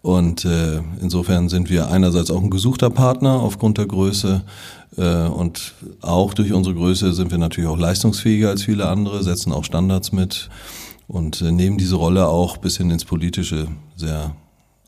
[0.03, 4.41] Und äh, insofern sind wir einerseits auch ein gesuchter Partner aufgrund der Größe
[4.97, 9.53] äh, und auch durch unsere Größe sind wir natürlich auch leistungsfähiger als viele andere, setzen
[9.53, 10.49] auch Standards mit
[11.07, 14.35] und äh, nehmen diese Rolle auch bis hin ins Politische sehr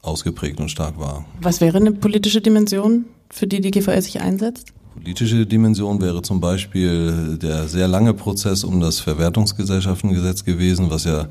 [0.01, 1.23] ausgeprägt und stark wahr.
[1.41, 4.73] Was wäre eine politische Dimension, für die die GVL sich einsetzt?
[4.95, 11.27] Politische Dimension wäre zum Beispiel der sehr lange Prozess um das Verwertungsgesellschaftengesetz gewesen, was ja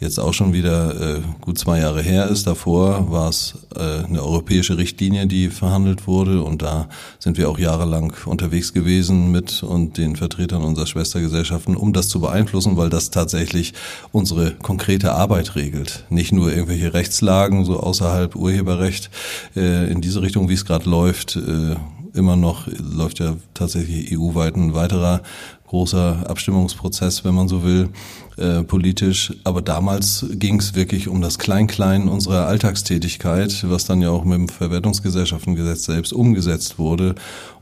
[0.00, 2.46] jetzt auch schon wieder äh, gut zwei Jahre her ist.
[2.46, 6.88] Davor war es äh, eine europäische Richtlinie, die verhandelt wurde und da
[7.18, 12.20] sind wir auch jahrelang unterwegs gewesen mit und den Vertretern unserer Schwestergesellschaften, um das zu
[12.20, 13.74] beeinflussen, weil das tatsächlich
[14.12, 16.04] unsere konkrete Arbeit regelt.
[16.10, 19.10] Nicht nur irgendwelche Rechtslagen so außerhalb Urheberrecht
[19.56, 21.36] äh, in diese Richtung, wie es gerade läuft.
[21.36, 21.74] Äh,
[22.14, 25.22] immer noch läuft ja tatsächlich EU-weit ein weiterer
[25.68, 27.90] großer Abstimmungsprozess, wenn man so will,
[28.38, 29.32] äh, politisch.
[29.44, 34.38] Aber damals ging es wirklich um das Klein-Klein unserer Alltagstätigkeit, was dann ja auch mit
[34.38, 37.14] dem Verwertungsgesellschaftengesetz selbst umgesetzt wurde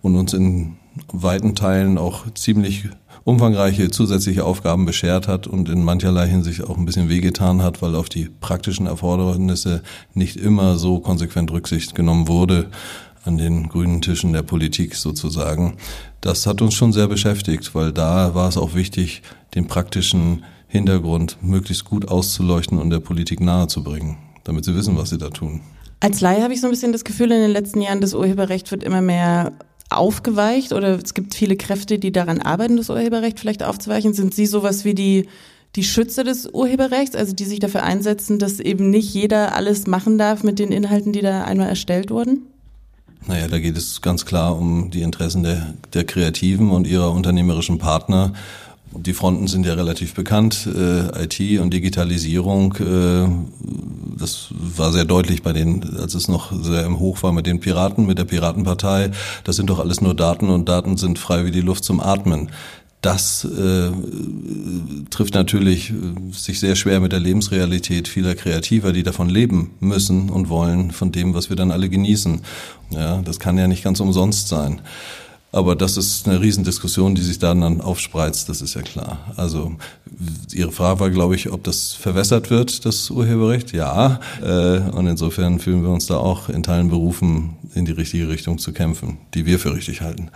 [0.02, 0.76] und uns in
[1.12, 2.84] weiten Teilen auch ziemlich
[3.24, 7.96] umfangreiche zusätzliche Aufgaben beschert hat und in mancherlei Hinsicht auch ein bisschen wehgetan hat, weil
[7.96, 9.82] auf die praktischen Erfordernisse
[10.14, 12.70] nicht immer so konsequent Rücksicht genommen wurde
[13.24, 15.76] an den grünen Tischen der Politik sozusagen.
[16.20, 19.22] Das hat uns schon sehr beschäftigt, weil da war es auch wichtig,
[19.56, 25.18] den praktischen Hintergrund möglichst gut auszuleuchten und der Politik nahezubringen, damit sie wissen, was sie
[25.18, 25.60] da tun.
[26.00, 28.70] Als Laie habe ich so ein bisschen das Gefühl, in den letzten Jahren, das Urheberrecht
[28.70, 29.52] wird immer mehr
[29.88, 34.14] aufgeweicht oder es gibt viele Kräfte, die daran arbeiten, das Urheberrecht vielleicht aufzuweichen.
[34.14, 35.28] Sind Sie sowas wie die,
[35.76, 40.18] die Schützer des Urheberrechts, also die sich dafür einsetzen, dass eben nicht jeder alles machen
[40.18, 42.42] darf mit den Inhalten, die da einmal erstellt wurden?
[43.26, 47.78] Naja, da geht es ganz klar um die Interessen der, der Kreativen und ihrer unternehmerischen
[47.78, 48.32] Partner.
[48.98, 52.74] Die Fronten sind ja relativ bekannt, äh, IT und Digitalisierung.
[52.76, 53.28] Äh,
[54.18, 57.60] das war sehr deutlich bei den, als es noch sehr im Hoch war mit den
[57.60, 59.10] Piraten, mit der Piratenpartei.
[59.44, 62.50] Das sind doch alles nur Daten und Daten sind frei wie die Luft zum Atmen
[63.06, 63.90] das äh,
[65.10, 65.94] trifft natürlich äh,
[66.32, 71.12] sich sehr schwer mit der Lebensrealität vieler Kreativer, die davon leben müssen und wollen, von
[71.12, 72.40] dem, was wir dann alle genießen.
[72.90, 74.80] Ja, das kann ja nicht ganz umsonst sein.
[75.52, 79.32] Aber das ist eine Riesendiskussion, die sich dann, dann aufspreizt, das ist ja klar.
[79.36, 79.72] Also
[80.52, 83.72] Ihre Frage war, glaube ich, ob das verwässert wird, das Urheberrecht.
[83.72, 84.20] Ja.
[84.42, 88.58] Äh, und insofern fühlen wir uns da auch in Teilen berufen, in die richtige Richtung
[88.58, 90.30] zu kämpfen, die wir für richtig halten.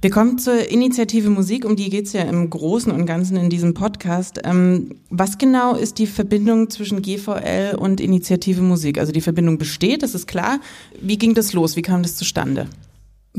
[0.00, 3.50] Wir kommen zur Initiative Musik, um die geht es ja im Großen und Ganzen in
[3.50, 4.40] diesem Podcast.
[4.44, 8.98] Ähm, was genau ist die Verbindung zwischen GVL und Initiative Musik?
[8.98, 10.60] Also die Verbindung besteht, das ist klar.
[11.00, 11.74] Wie ging das los?
[11.74, 12.68] Wie kam das zustande?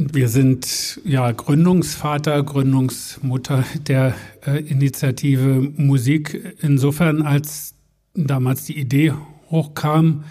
[0.02, 4.16] Wir sind ja Gründungsvater, Gründungsmutter der
[4.48, 6.56] äh, Initiative Musik.
[6.62, 7.76] Insofern, als
[8.14, 9.12] damals die Idee
[9.52, 10.24] hochkam,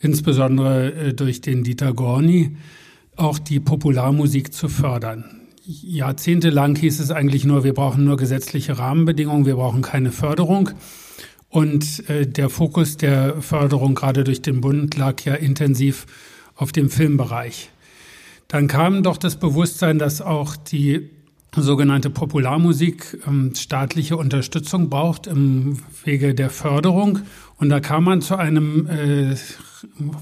[0.00, 2.58] insbesondere äh, durch den Dieter Gorni,
[3.16, 5.24] auch die Popularmusik zu fördern.
[5.64, 10.68] Jahrzehntelang hieß es eigentlich nur, wir brauchen nur gesetzliche Rahmenbedingungen, wir brauchen keine Förderung.
[11.48, 16.04] Und äh, der Fokus der Förderung gerade durch den Bund lag ja intensiv
[16.54, 17.70] auf dem Filmbereich.
[18.48, 21.10] Dann kam doch das Bewusstsein, dass auch die
[21.62, 27.20] sogenannte Popularmusik ähm, staatliche Unterstützung braucht im Wege der Förderung.
[27.58, 29.34] Und da kam man zu einem äh,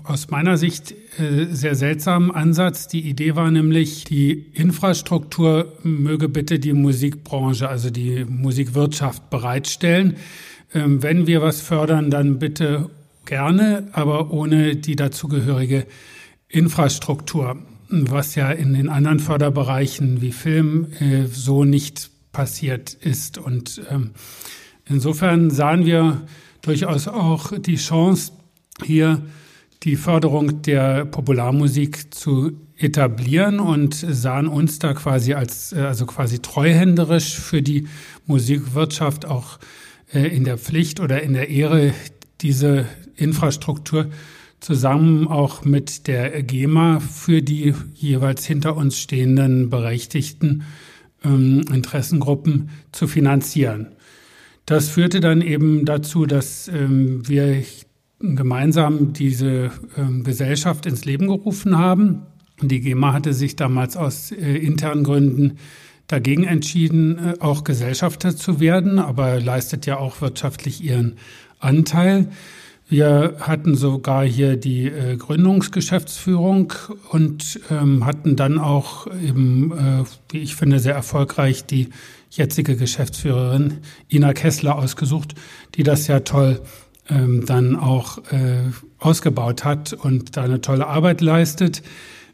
[0.04, 2.86] aus meiner Sicht äh, sehr seltsamen Ansatz.
[2.86, 10.16] Die Idee war nämlich, die Infrastruktur möge bitte die Musikbranche, also die Musikwirtschaft bereitstellen.
[10.72, 12.90] Ähm, wenn wir was fördern, dann bitte
[13.24, 15.86] gerne, aber ohne die dazugehörige
[16.48, 17.56] Infrastruktur,
[18.10, 23.38] was ja in den anderen Förderbereichen wie Film äh, so nicht passiert ist.
[23.38, 24.10] Und ähm,
[24.84, 26.22] insofern sahen wir
[26.62, 28.32] durchaus auch die Chance,
[28.84, 29.22] hier
[29.82, 36.40] die Förderung der Popularmusik zu etablieren und sahen uns da quasi als, äh, also quasi
[36.40, 37.88] treuhänderisch für die
[38.26, 39.58] Musikwirtschaft auch
[40.12, 41.92] äh, in der Pflicht oder in der Ehre,
[42.40, 42.86] diese
[43.16, 44.06] Infrastruktur
[44.64, 50.62] zusammen auch mit der GEMA für die jeweils hinter uns stehenden berechtigten
[51.22, 53.88] ähm, Interessengruppen zu finanzieren.
[54.64, 57.62] Das führte dann eben dazu, dass ähm, wir
[58.20, 62.22] gemeinsam diese äh, Gesellschaft ins Leben gerufen haben.
[62.62, 65.58] Die GEMA hatte sich damals aus äh, internen Gründen
[66.06, 71.16] dagegen entschieden, äh, auch Gesellschafter zu werden, aber leistet ja auch wirtschaftlich ihren
[71.58, 72.28] Anteil.
[72.88, 76.72] Wir hatten sogar hier die äh, Gründungsgeschäftsführung
[77.10, 81.88] und ähm, hatten dann auch eben, äh, wie ich finde, sehr erfolgreich die
[82.30, 83.78] jetzige Geschäftsführerin
[84.12, 85.34] Ina Kessler ausgesucht,
[85.76, 86.60] die das ja toll
[87.08, 91.82] ähm, dann auch äh, ausgebaut hat und da eine tolle Arbeit leistet.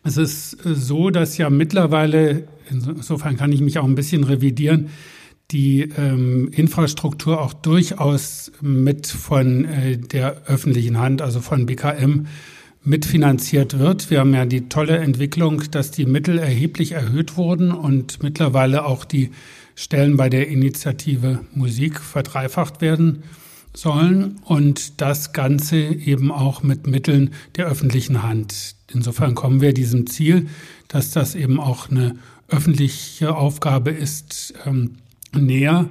[0.02, 4.90] Es ist äh, so, dass ja mittlerweile, insofern kann ich mich auch ein bisschen revidieren,
[5.50, 12.26] die ähm, Infrastruktur auch durchaus mit von äh, der öffentlichen Hand, also von BKM,
[12.82, 14.10] mitfinanziert wird.
[14.10, 19.04] Wir haben ja die tolle Entwicklung, dass die Mittel erheblich erhöht wurden und mittlerweile auch
[19.04, 19.30] die
[19.74, 23.22] Stellen bei der Initiative Musik verdreifacht werden
[23.74, 28.74] sollen und das Ganze eben auch mit Mitteln der öffentlichen Hand.
[28.92, 30.48] Insofern kommen wir diesem Ziel,
[30.88, 32.16] dass das eben auch eine
[32.48, 34.96] öffentliche Aufgabe ist, ähm,
[35.34, 35.88] näher.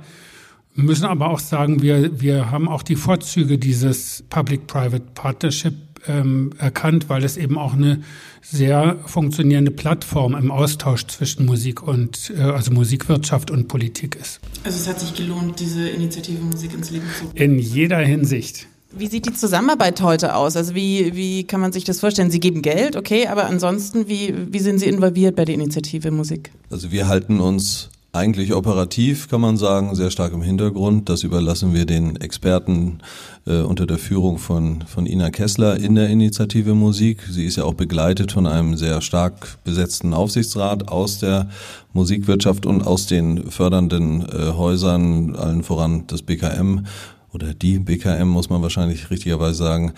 [0.75, 5.73] Wir müssen aber auch sagen, wir, wir haben auch die Vorzüge dieses Public-Private Partnership
[6.07, 8.01] ähm, erkannt, weil es eben auch eine
[8.41, 14.39] sehr funktionierende Plattform im Austausch zwischen Musik und äh, also Musikwirtschaft und Politik ist.
[14.63, 17.37] Also es hat sich gelohnt, diese Initiative Musik ins Leben zu rufen.
[17.37, 18.67] In jeder Hinsicht.
[18.91, 20.55] Wie sieht die Zusammenarbeit heute aus?
[20.55, 22.31] Also wie, wie kann man sich das vorstellen?
[22.31, 26.51] Sie geben Geld, okay, aber ansonsten, wie, wie sind Sie involviert bei der Initiative Musik?
[26.71, 31.10] Also wir halten uns eigentlich operativ, kann man sagen, sehr stark im Hintergrund.
[31.10, 32.99] Das überlassen wir den Experten
[33.45, 37.22] äh, unter der Führung von, von Ina Kessler in der Initiative Musik.
[37.30, 41.49] Sie ist ja auch begleitet von einem sehr stark besetzten Aufsichtsrat aus der
[41.93, 46.86] Musikwirtschaft und aus den fördernden äh, Häusern, allen voran das BKM
[47.32, 49.93] oder die BKM muss man wahrscheinlich richtigerweise sagen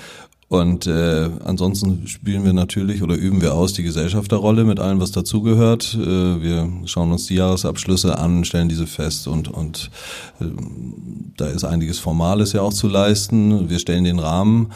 [0.52, 5.14] und äh, ansonsten spielen wir natürlich oder üben wir aus die Gesellschafterrolle mit allem, was
[5.14, 5.98] dazugehört.
[5.98, 9.90] Äh, wir schauen uns die Jahresabschlüsse an, stellen diese fest und, und
[10.42, 10.46] äh,
[11.38, 13.70] da ist einiges Formales ja auch zu leisten.
[13.70, 14.74] Wir stellen den Rahmen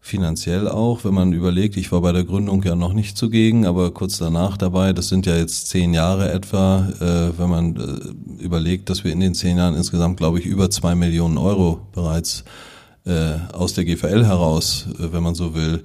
[0.00, 3.90] finanziell auch, wenn man überlegt, ich war bei der Gründung ja noch nicht zugegen, aber
[3.90, 8.88] kurz danach dabei, das sind ja jetzt zehn Jahre etwa, äh, wenn man äh, überlegt,
[8.88, 12.44] dass wir in den zehn Jahren insgesamt, glaube ich, über zwei Millionen Euro bereits
[13.52, 15.84] aus der GVL heraus, äh, wenn man so will,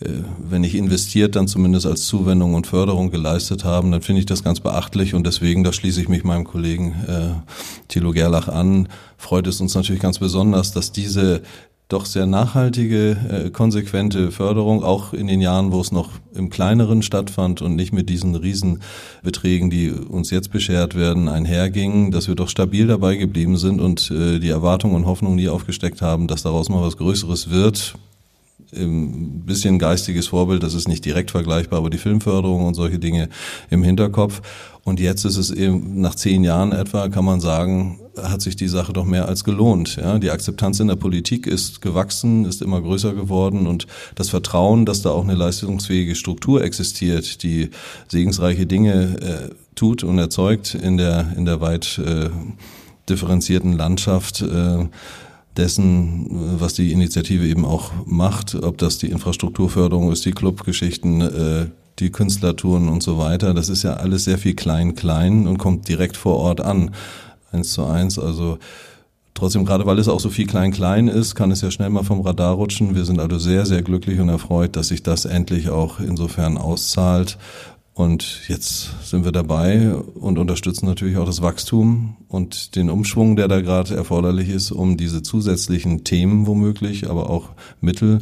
[0.00, 0.08] äh,
[0.38, 4.44] wenn nicht investiert, dann zumindest als Zuwendung und Förderung geleistet haben, dann finde ich das
[4.44, 7.52] ganz beachtlich und deswegen, da schließe ich mich meinem Kollegen äh,
[7.88, 11.42] Thilo Gerlach an, freut es uns natürlich ganz besonders, dass diese
[11.92, 17.02] doch sehr nachhaltige, äh, konsequente Förderung, auch in den Jahren, wo es noch im kleineren
[17.02, 22.48] stattfand und nicht mit diesen Riesenbeträgen, die uns jetzt beschert werden, einherging, dass wir doch
[22.48, 26.68] stabil dabei geblieben sind und äh, die Erwartungen und Hoffnungen nie aufgesteckt haben, dass daraus
[26.68, 27.94] mal was Größeres wird,
[28.74, 33.28] ein bisschen geistiges Vorbild, das ist nicht direkt vergleichbar, aber die Filmförderung und solche Dinge
[33.70, 34.40] im Hinterkopf.
[34.84, 38.68] Und jetzt ist es eben nach zehn Jahren etwa, kann man sagen, hat sich die
[38.68, 39.96] Sache doch mehr als gelohnt.
[39.96, 44.84] Ja, die Akzeptanz in der Politik ist gewachsen, ist immer größer geworden und das Vertrauen,
[44.84, 47.70] dass da auch eine leistungsfähige Struktur existiert, die
[48.08, 52.30] segensreiche Dinge äh, tut und erzeugt in der in der weit äh,
[53.08, 54.42] differenzierten Landschaft.
[54.42, 54.86] Äh,
[55.56, 56.26] dessen,
[56.60, 61.66] was die Initiative eben auch macht, ob das die Infrastrukturförderung ist, die Clubgeschichten, äh,
[61.98, 63.52] die Künstlertouren und so weiter.
[63.54, 66.92] Das ist ja alles sehr viel klein-klein und kommt direkt vor Ort an,
[67.50, 68.18] eins zu eins.
[68.18, 68.58] Also
[69.34, 72.22] trotzdem, gerade weil es auch so viel klein-klein ist, kann es ja schnell mal vom
[72.22, 72.94] Radar rutschen.
[72.94, 77.38] Wir sind also sehr, sehr glücklich und erfreut, dass sich das endlich auch insofern auszahlt
[77.94, 83.48] und jetzt sind wir dabei und unterstützen natürlich auch das Wachstum und den Umschwung, der
[83.48, 87.50] da gerade erforderlich ist, um diese zusätzlichen Themen womöglich, aber auch
[87.82, 88.20] Mittel,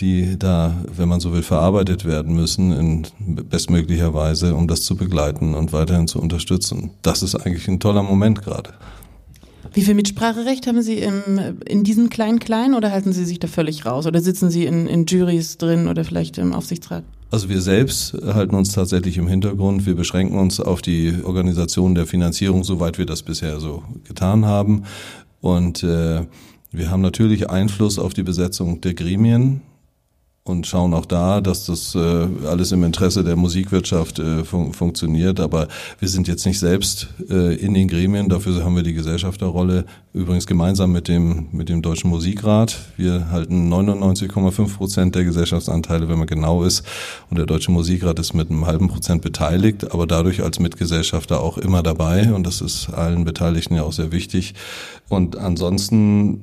[0.00, 3.06] die da, wenn man so will, verarbeitet werden müssen, in
[3.48, 6.90] bestmöglicher Weise, um das zu begleiten und weiterhin zu unterstützen.
[7.00, 8.74] Das ist eigentlich ein toller Moment gerade.
[9.72, 13.86] Wie viel Mitspracherecht haben Sie im, in diesem Klein-Klein oder halten Sie sich da völlig
[13.86, 14.06] raus?
[14.06, 17.04] Oder sitzen Sie in, in Juries drin oder vielleicht im Aufsichtsrat?
[17.30, 19.84] Also wir selbst halten uns tatsächlich im Hintergrund.
[19.84, 24.84] Wir beschränken uns auf die Organisation der Finanzierung, soweit wir das bisher so getan haben.
[25.40, 26.24] Und äh,
[26.70, 29.60] wir haben natürlich Einfluss auf die Besetzung der Gremien
[30.48, 35.40] und schauen auch da, dass das äh, alles im Interesse der Musikwirtschaft äh, fun funktioniert.
[35.40, 35.68] Aber
[35.98, 40.46] wir sind jetzt nicht selbst äh, in den Gremien, dafür haben wir die Gesellschafterrolle, übrigens
[40.46, 42.78] gemeinsam mit dem, mit dem Deutschen Musikrat.
[42.96, 46.84] Wir halten 99,5 Prozent der Gesellschaftsanteile, wenn man genau ist.
[47.30, 51.58] Und der Deutsche Musikrat ist mit einem halben Prozent beteiligt, aber dadurch als Mitgesellschafter auch
[51.58, 52.32] immer dabei.
[52.32, 54.54] Und das ist allen Beteiligten ja auch sehr wichtig.
[55.08, 56.42] Und ansonsten,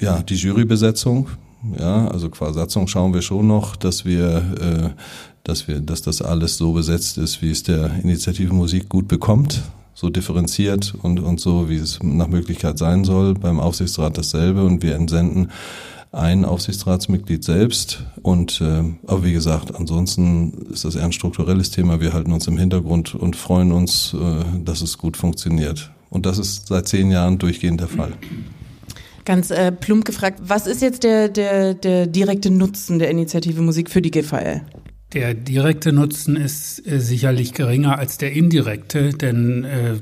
[0.00, 1.28] ja, die Jurybesetzung,
[1.78, 5.00] ja, also qua Satzung schauen wir schon noch, dass wir, äh,
[5.44, 9.62] dass wir, dass das alles so besetzt ist, wie es der Initiative Musik gut bekommt,
[9.94, 13.34] so differenziert und, und so, wie es nach Möglichkeit sein soll.
[13.34, 15.50] Beim Aufsichtsrat dasselbe und wir entsenden
[16.14, 18.04] ein Aufsichtsratsmitglied selbst.
[18.22, 22.00] Und äh, aber wie gesagt, ansonsten ist das eher ein strukturelles Thema.
[22.00, 25.90] Wir halten uns im Hintergrund und freuen uns, äh, dass es gut funktioniert.
[26.10, 28.12] Und das ist seit zehn Jahren durchgehend der Fall.
[29.24, 33.90] Ganz äh, plump gefragt, was ist jetzt der, der, der direkte Nutzen der Initiative Musik
[33.90, 34.62] für die GVL?
[35.14, 39.94] Der direkte Nutzen ist äh, sicherlich geringer als der indirekte, denn äh,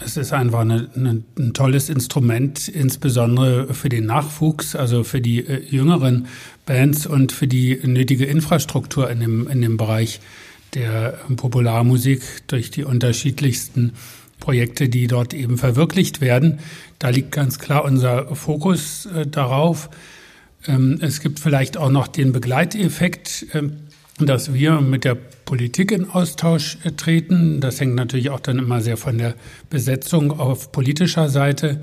[0.00, 5.46] Es ist einfach eine, eine, ein tolles Instrument, insbesondere für den Nachwuchs, also für die
[5.46, 6.26] äh, jüngeren
[6.66, 10.20] Bands und für die nötige Infrastruktur in dem, in dem Bereich
[10.74, 13.92] der Popularmusik durch die unterschiedlichsten
[14.44, 16.58] Projekte, die dort eben verwirklicht werden.
[16.98, 19.88] Da liegt ganz klar unser Fokus äh, darauf.
[20.66, 23.62] Ähm, es gibt vielleicht auch noch den Begleiteffekt, äh,
[24.18, 27.62] dass wir mit der Politik in Austausch äh, treten.
[27.62, 29.34] Das hängt natürlich auch dann immer sehr von der
[29.70, 31.80] Besetzung auf politischer Seite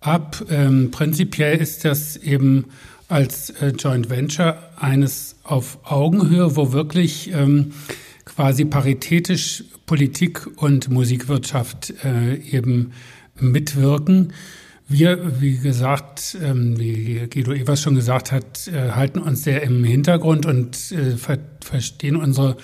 [0.00, 0.44] ab.
[0.50, 2.64] Ähm, prinzipiell ist das eben
[3.06, 7.74] als äh, Joint Venture eines auf Augenhöhe, wo wirklich ähm,
[8.24, 12.92] quasi paritätisch Politik und Musikwirtschaft äh, eben
[13.38, 14.32] mitwirken.
[14.88, 19.84] Wir, wie gesagt, ähm, wie Guido Evers schon gesagt hat, äh, halten uns sehr im
[19.84, 22.56] Hintergrund und äh, ver verstehen unsere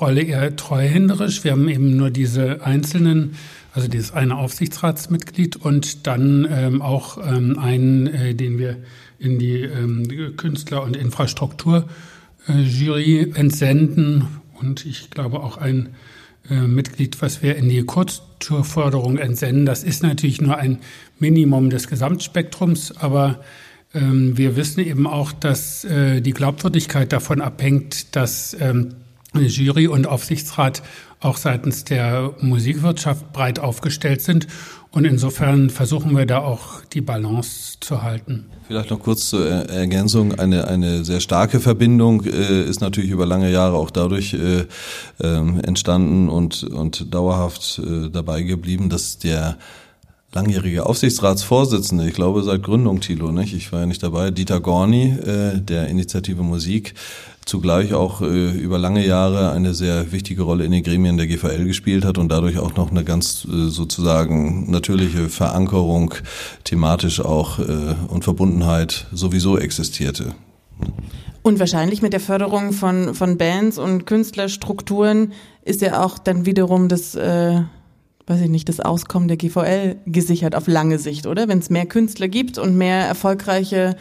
[0.00, 1.44] Rolle eher treuhänderisch.
[1.44, 3.36] Wir haben eben nur diese einzelnen,
[3.72, 8.76] also dieses eine Aufsichtsratsmitglied und dann ähm, auch ähm, einen, äh, den wir
[9.18, 14.26] in die ähm, Künstler- und Infrastrukturjury entsenden
[14.60, 15.94] und ich glaube auch ein
[16.50, 19.66] äh, Mitglied, was wir in die Kurztourförderung entsenden.
[19.66, 20.78] Das ist natürlich nur ein
[21.18, 23.40] Minimum des Gesamtspektrums, aber
[23.94, 28.94] ähm, wir wissen eben auch, dass äh, die Glaubwürdigkeit davon abhängt, dass ähm,
[29.34, 30.82] Jury und Aufsichtsrat
[31.20, 34.46] auch seitens der Musikwirtschaft breit aufgestellt sind.
[34.94, 38.46] Und insofern versuchen wir da auch die Balance zu halten.
[38.68, 40.38] Vielleicht noch kurz zur Ergänzung.
[40.38, 44.66] Eine, eine sehr starke Verbindung äh, ist natürlich über lange Jahre auch dadurch äh,
[45.18, 49.58] äh, entstanden und, und dauerhaft äh, dabei geblieben, dass der
[50.32, 53.52] langjährige Aufsichtsratsvorsitzende, ich glaube seit Gründung Thilo, nicht?
[53.54, 56.94] Ich war ja nicht dabei, Dieter Gorni, äh, der Initiative Musik,
[57.46, 61.64] zugleich auch äh, über lange Jahre eine sehr wichtige Rolle in den Gremien der GVL
[61.64, 66.14] gespielt hat und dadurch auch noch eine ganz äh, sozusagen natürliche Verankerung
[66.64, 70.34] thematisch auch äh, und Verbundenheit sowieso existierte.
[71.42, 75.32] Und wahrscheinlich mit der Förderung von, von Bands und Künstlerstrukturen
[75.62, 77.60] ist ja auch dann wiederum das, äh,
[78.26, 81.46] weiß ich nicht, das Auskommen der GVL gesichert auf lange Sicht, oder?
[81.46, 83.96] Wenn es mehr Künstler gibt und mehr erfolgreiche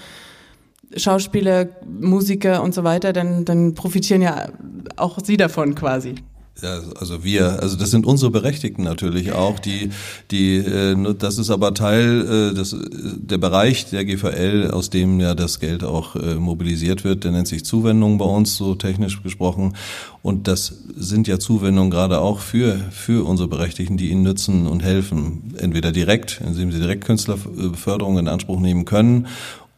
[0.98, 1.68] Schauspieler,
[2.00, 4.50] Musiker und so weiter, dann, dann profitieren ja
[4.96, 6.16] auch sie davon quasi.
[6.62, 9.90] Ja, also wir, also das sind unsere Berechtigten natürlich auch, die,
[10.30, 15.34] die, äh, das ist aber Teil äh, des, der Bereich der GVL, aus dem ja
[15.34, 17.24] das Geld auch äh, mobilisiert wird.
[17.24, 19.76] Der nennt sich Zuwendung bei uns, so technisch gesprochen.
[20.22, 24.84] Und das sind ja Zuwendungen gerade auch für, für unsere Berechtigten, die ihnen nützen und
[24.84, 25.56] helfen.
[25.58, 29.28] Entweder direkt, indem sie direkt Künstlerförderung in Anspruch nehmen können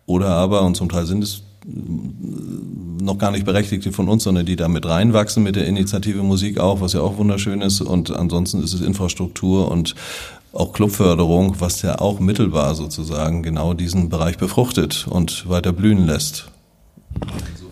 [0.06, 4.56] oder aber, und zum Teil sind es noch gar nicht Berechtigte von uns, sondern die
[4.56, 7.82] da mit reinwachsen mit der Initiative Musik auch, was ja auch wunderschön ist.
[7.82, 9.96] Und ansonsten ist es Infrastruktur und
[10.54, 16.50] auch Clubförderung, was ja auch mittelbar sozusagen genau diesen Bereich befruchtet und weiter blühen lässt.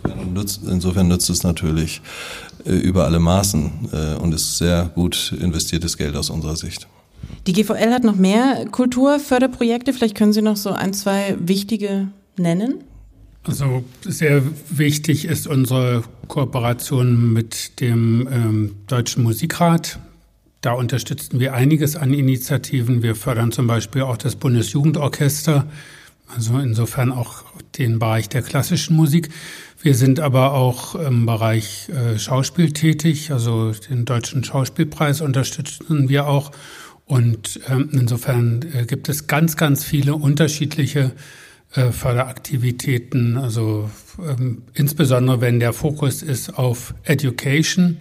[0.04, 2.02] Insofern nützt, insofern nützt es natürlich
[2.66, 6.88] äh, über alle Maßen äh, und ist sehr gut investiertes Geld aus unserer Sicht.
[7.48, 9.94] Die GVL hat noch mehr Kulturförderprojekte.
[9.94, 12.84] Vielleicht können Sie noch so ein, zwei wichtige nennen?
[13.46, 20.00] Also sehr wichtig ist unsere Kooperation mit dem ähm, Deutschen Musikrat.
[20.62, 23.04] Da unterstützen wir einiges an Initiativen.
[23.04, 25.68] Wir fördern zum Beispiel auch das Bundesjugendorchester,
[26.34, 27.44] also insofern auch
[27.78, 29.28] den Bereich der klassischen Musik.
[29.82, 36.28] Wir sind aber auch im Bereich äh, Schauspiel tätig, also den Deutschen Schauspielpreis unterstützen wir
[36.28, 36.52] auch.
[37.06, 41.12] Und ähm, insofern äh, gibt es ganz, ganz viele unterschiedliche
[41.76, 47.98] äh, Förderaktivitäten, also ähm, insbesondere wenn der Fokus ist auf Education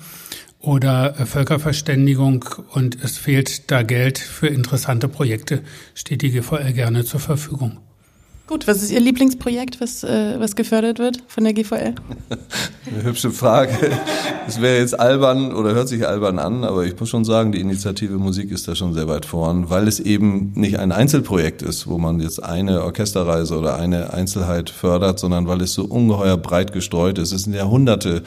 [0.61, 5.63] oder äh, Völkerverständigung und es fehlt da Geld für interessante Projekte,
[5.95, 7.79] steht die GVL gerne zur Verfügung.
[8.53, 11.95] Gut, was ist Ihr Lieblingsprojekt, was, äh, was gefördert wird von der GVL?
[12.87, 13.73] Eine hübsche Frage.
[14.47, 17.61] Es wäre jetzt albern oder hört sich albern an, aber ich muss schon sagen, die
[17.61, 21.87] Initiative Musik ist da schon sehr weit vorn, weil es eben nicht ein Einzelprojekt ist,
[21.87, 26.75] wo man jetzt eine Orchesterreise oder eine Einzelheit fördert, sondern weil es so ungeheuer breit
[26.75, 27.33] gestreut ist.
[27.33, 28.23] Es sind Jahrhunderte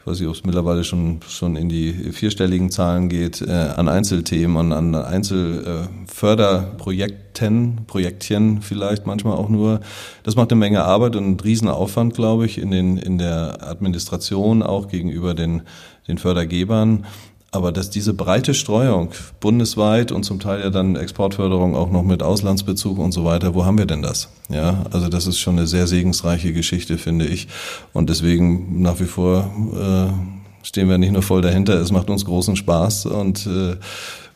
[0.00, 3.86] ich weiß nicht, ob es mittlerweile schon, schon in die vierstelligen Zahlen geht, äh, an
[3.86, 9.80] Einzelthemen und an Einzelförderprojekten, Projektchen vielleicht manchmal auch nur.
[10.22, 14.62] Das macht eine Menge Arbeit und einen Riesenaufwand, glaube ich, in, den, in der Administration,
[14.62, 15.64] auch gegenüber den,
[16.08, 17.04] den Fördergebern.
[17.52, 22.22] Aber dass diese breite Streuung bundesweit und zum Teil ja dann Exportförderung auch noch mit
[22.22, 24.28] Auslandsbezug und so weiter, wo haben wir denn das?
[24.48, 27.48] Ja, also das ist schon eine sehr segensreiche Geschichte, finde ich.
[27.92, 31.74] Und deswegen nach wie vor äh, stehen wir nicht nur voll dahinter.
[31.74, 33.76] Es macht uns großen Spaß und äh,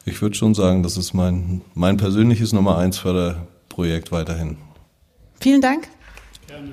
[0.07, 4.59] Ich würde schon sagen, das ist mein, mein persönliches Nummer eins Förderprojekt weiterhin.
[5.41, 5.89] Vielen Dank.
[6.47, 6.73] Gerne.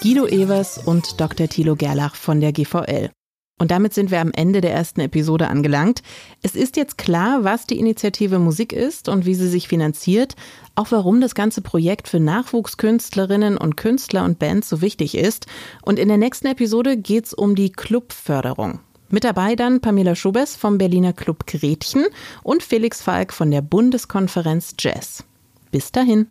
[0.00, 1.48] Guido Evers und Dr.
[1.48, 3.10] Thilo Gerlach von der GVL.
[3.58, 6.02] Und damit sind wir am Ende der ersten Episode angelangt.
[6.42, 10.36] Es ist jetzt klar, was die Initiative Musik ist und wie sie sich finanziert,
[10.76, 15.46] auch warum das ganze Projekt für Nachwuchskünstlerinnen und Künstler und Bands so wichtig ist.
[15.82, 18.80] Und in der nächsten Episode geht's um die Clubförderung.
[19.10, 22.04] Mit dabei dann Pamela Schubes vom Berliner Club Gretchen
[22.42, 25.24] und Felix Falk von der Bundeskonferenz Jazz.
[25.70, 26.28] Bis dahin.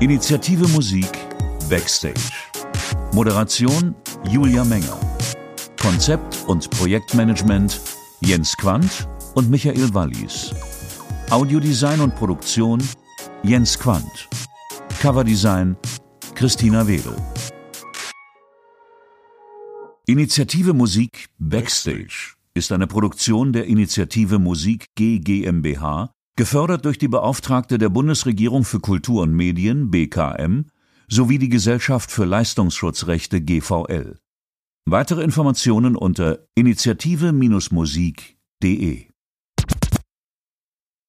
[0.00, 1.10] Initiative Musik
[1.68, 2.32] Backstage.
[3.12, 5.09] Moderation Julia Menger.
[5.80, 7.80] Konzept und Projektmanagement
[8.20, 10.52] Jens Quandt und Michael Wallis.
[11.30, 12.82] Audiodesign und Produktion
[13.42, 14.28] Jens Quandt.
[15.00, 15.78] Coverdesign
[16.34, 17.16] Christina Wedel.
[20.06, 27.78] Initiative Musik Backstage ist eine Produktion der Initiative Musik G GmbH gefördert durch die Beauftragte
[27.78, 30.66] der Bundesregierung für Kultur und Medien BKM
[31.08, 34.18] sowie die Gesellschaft für Leistungsschutzrechte GVL.
[34.86, 39.09] Weitere Informationen unter initiative-musik.de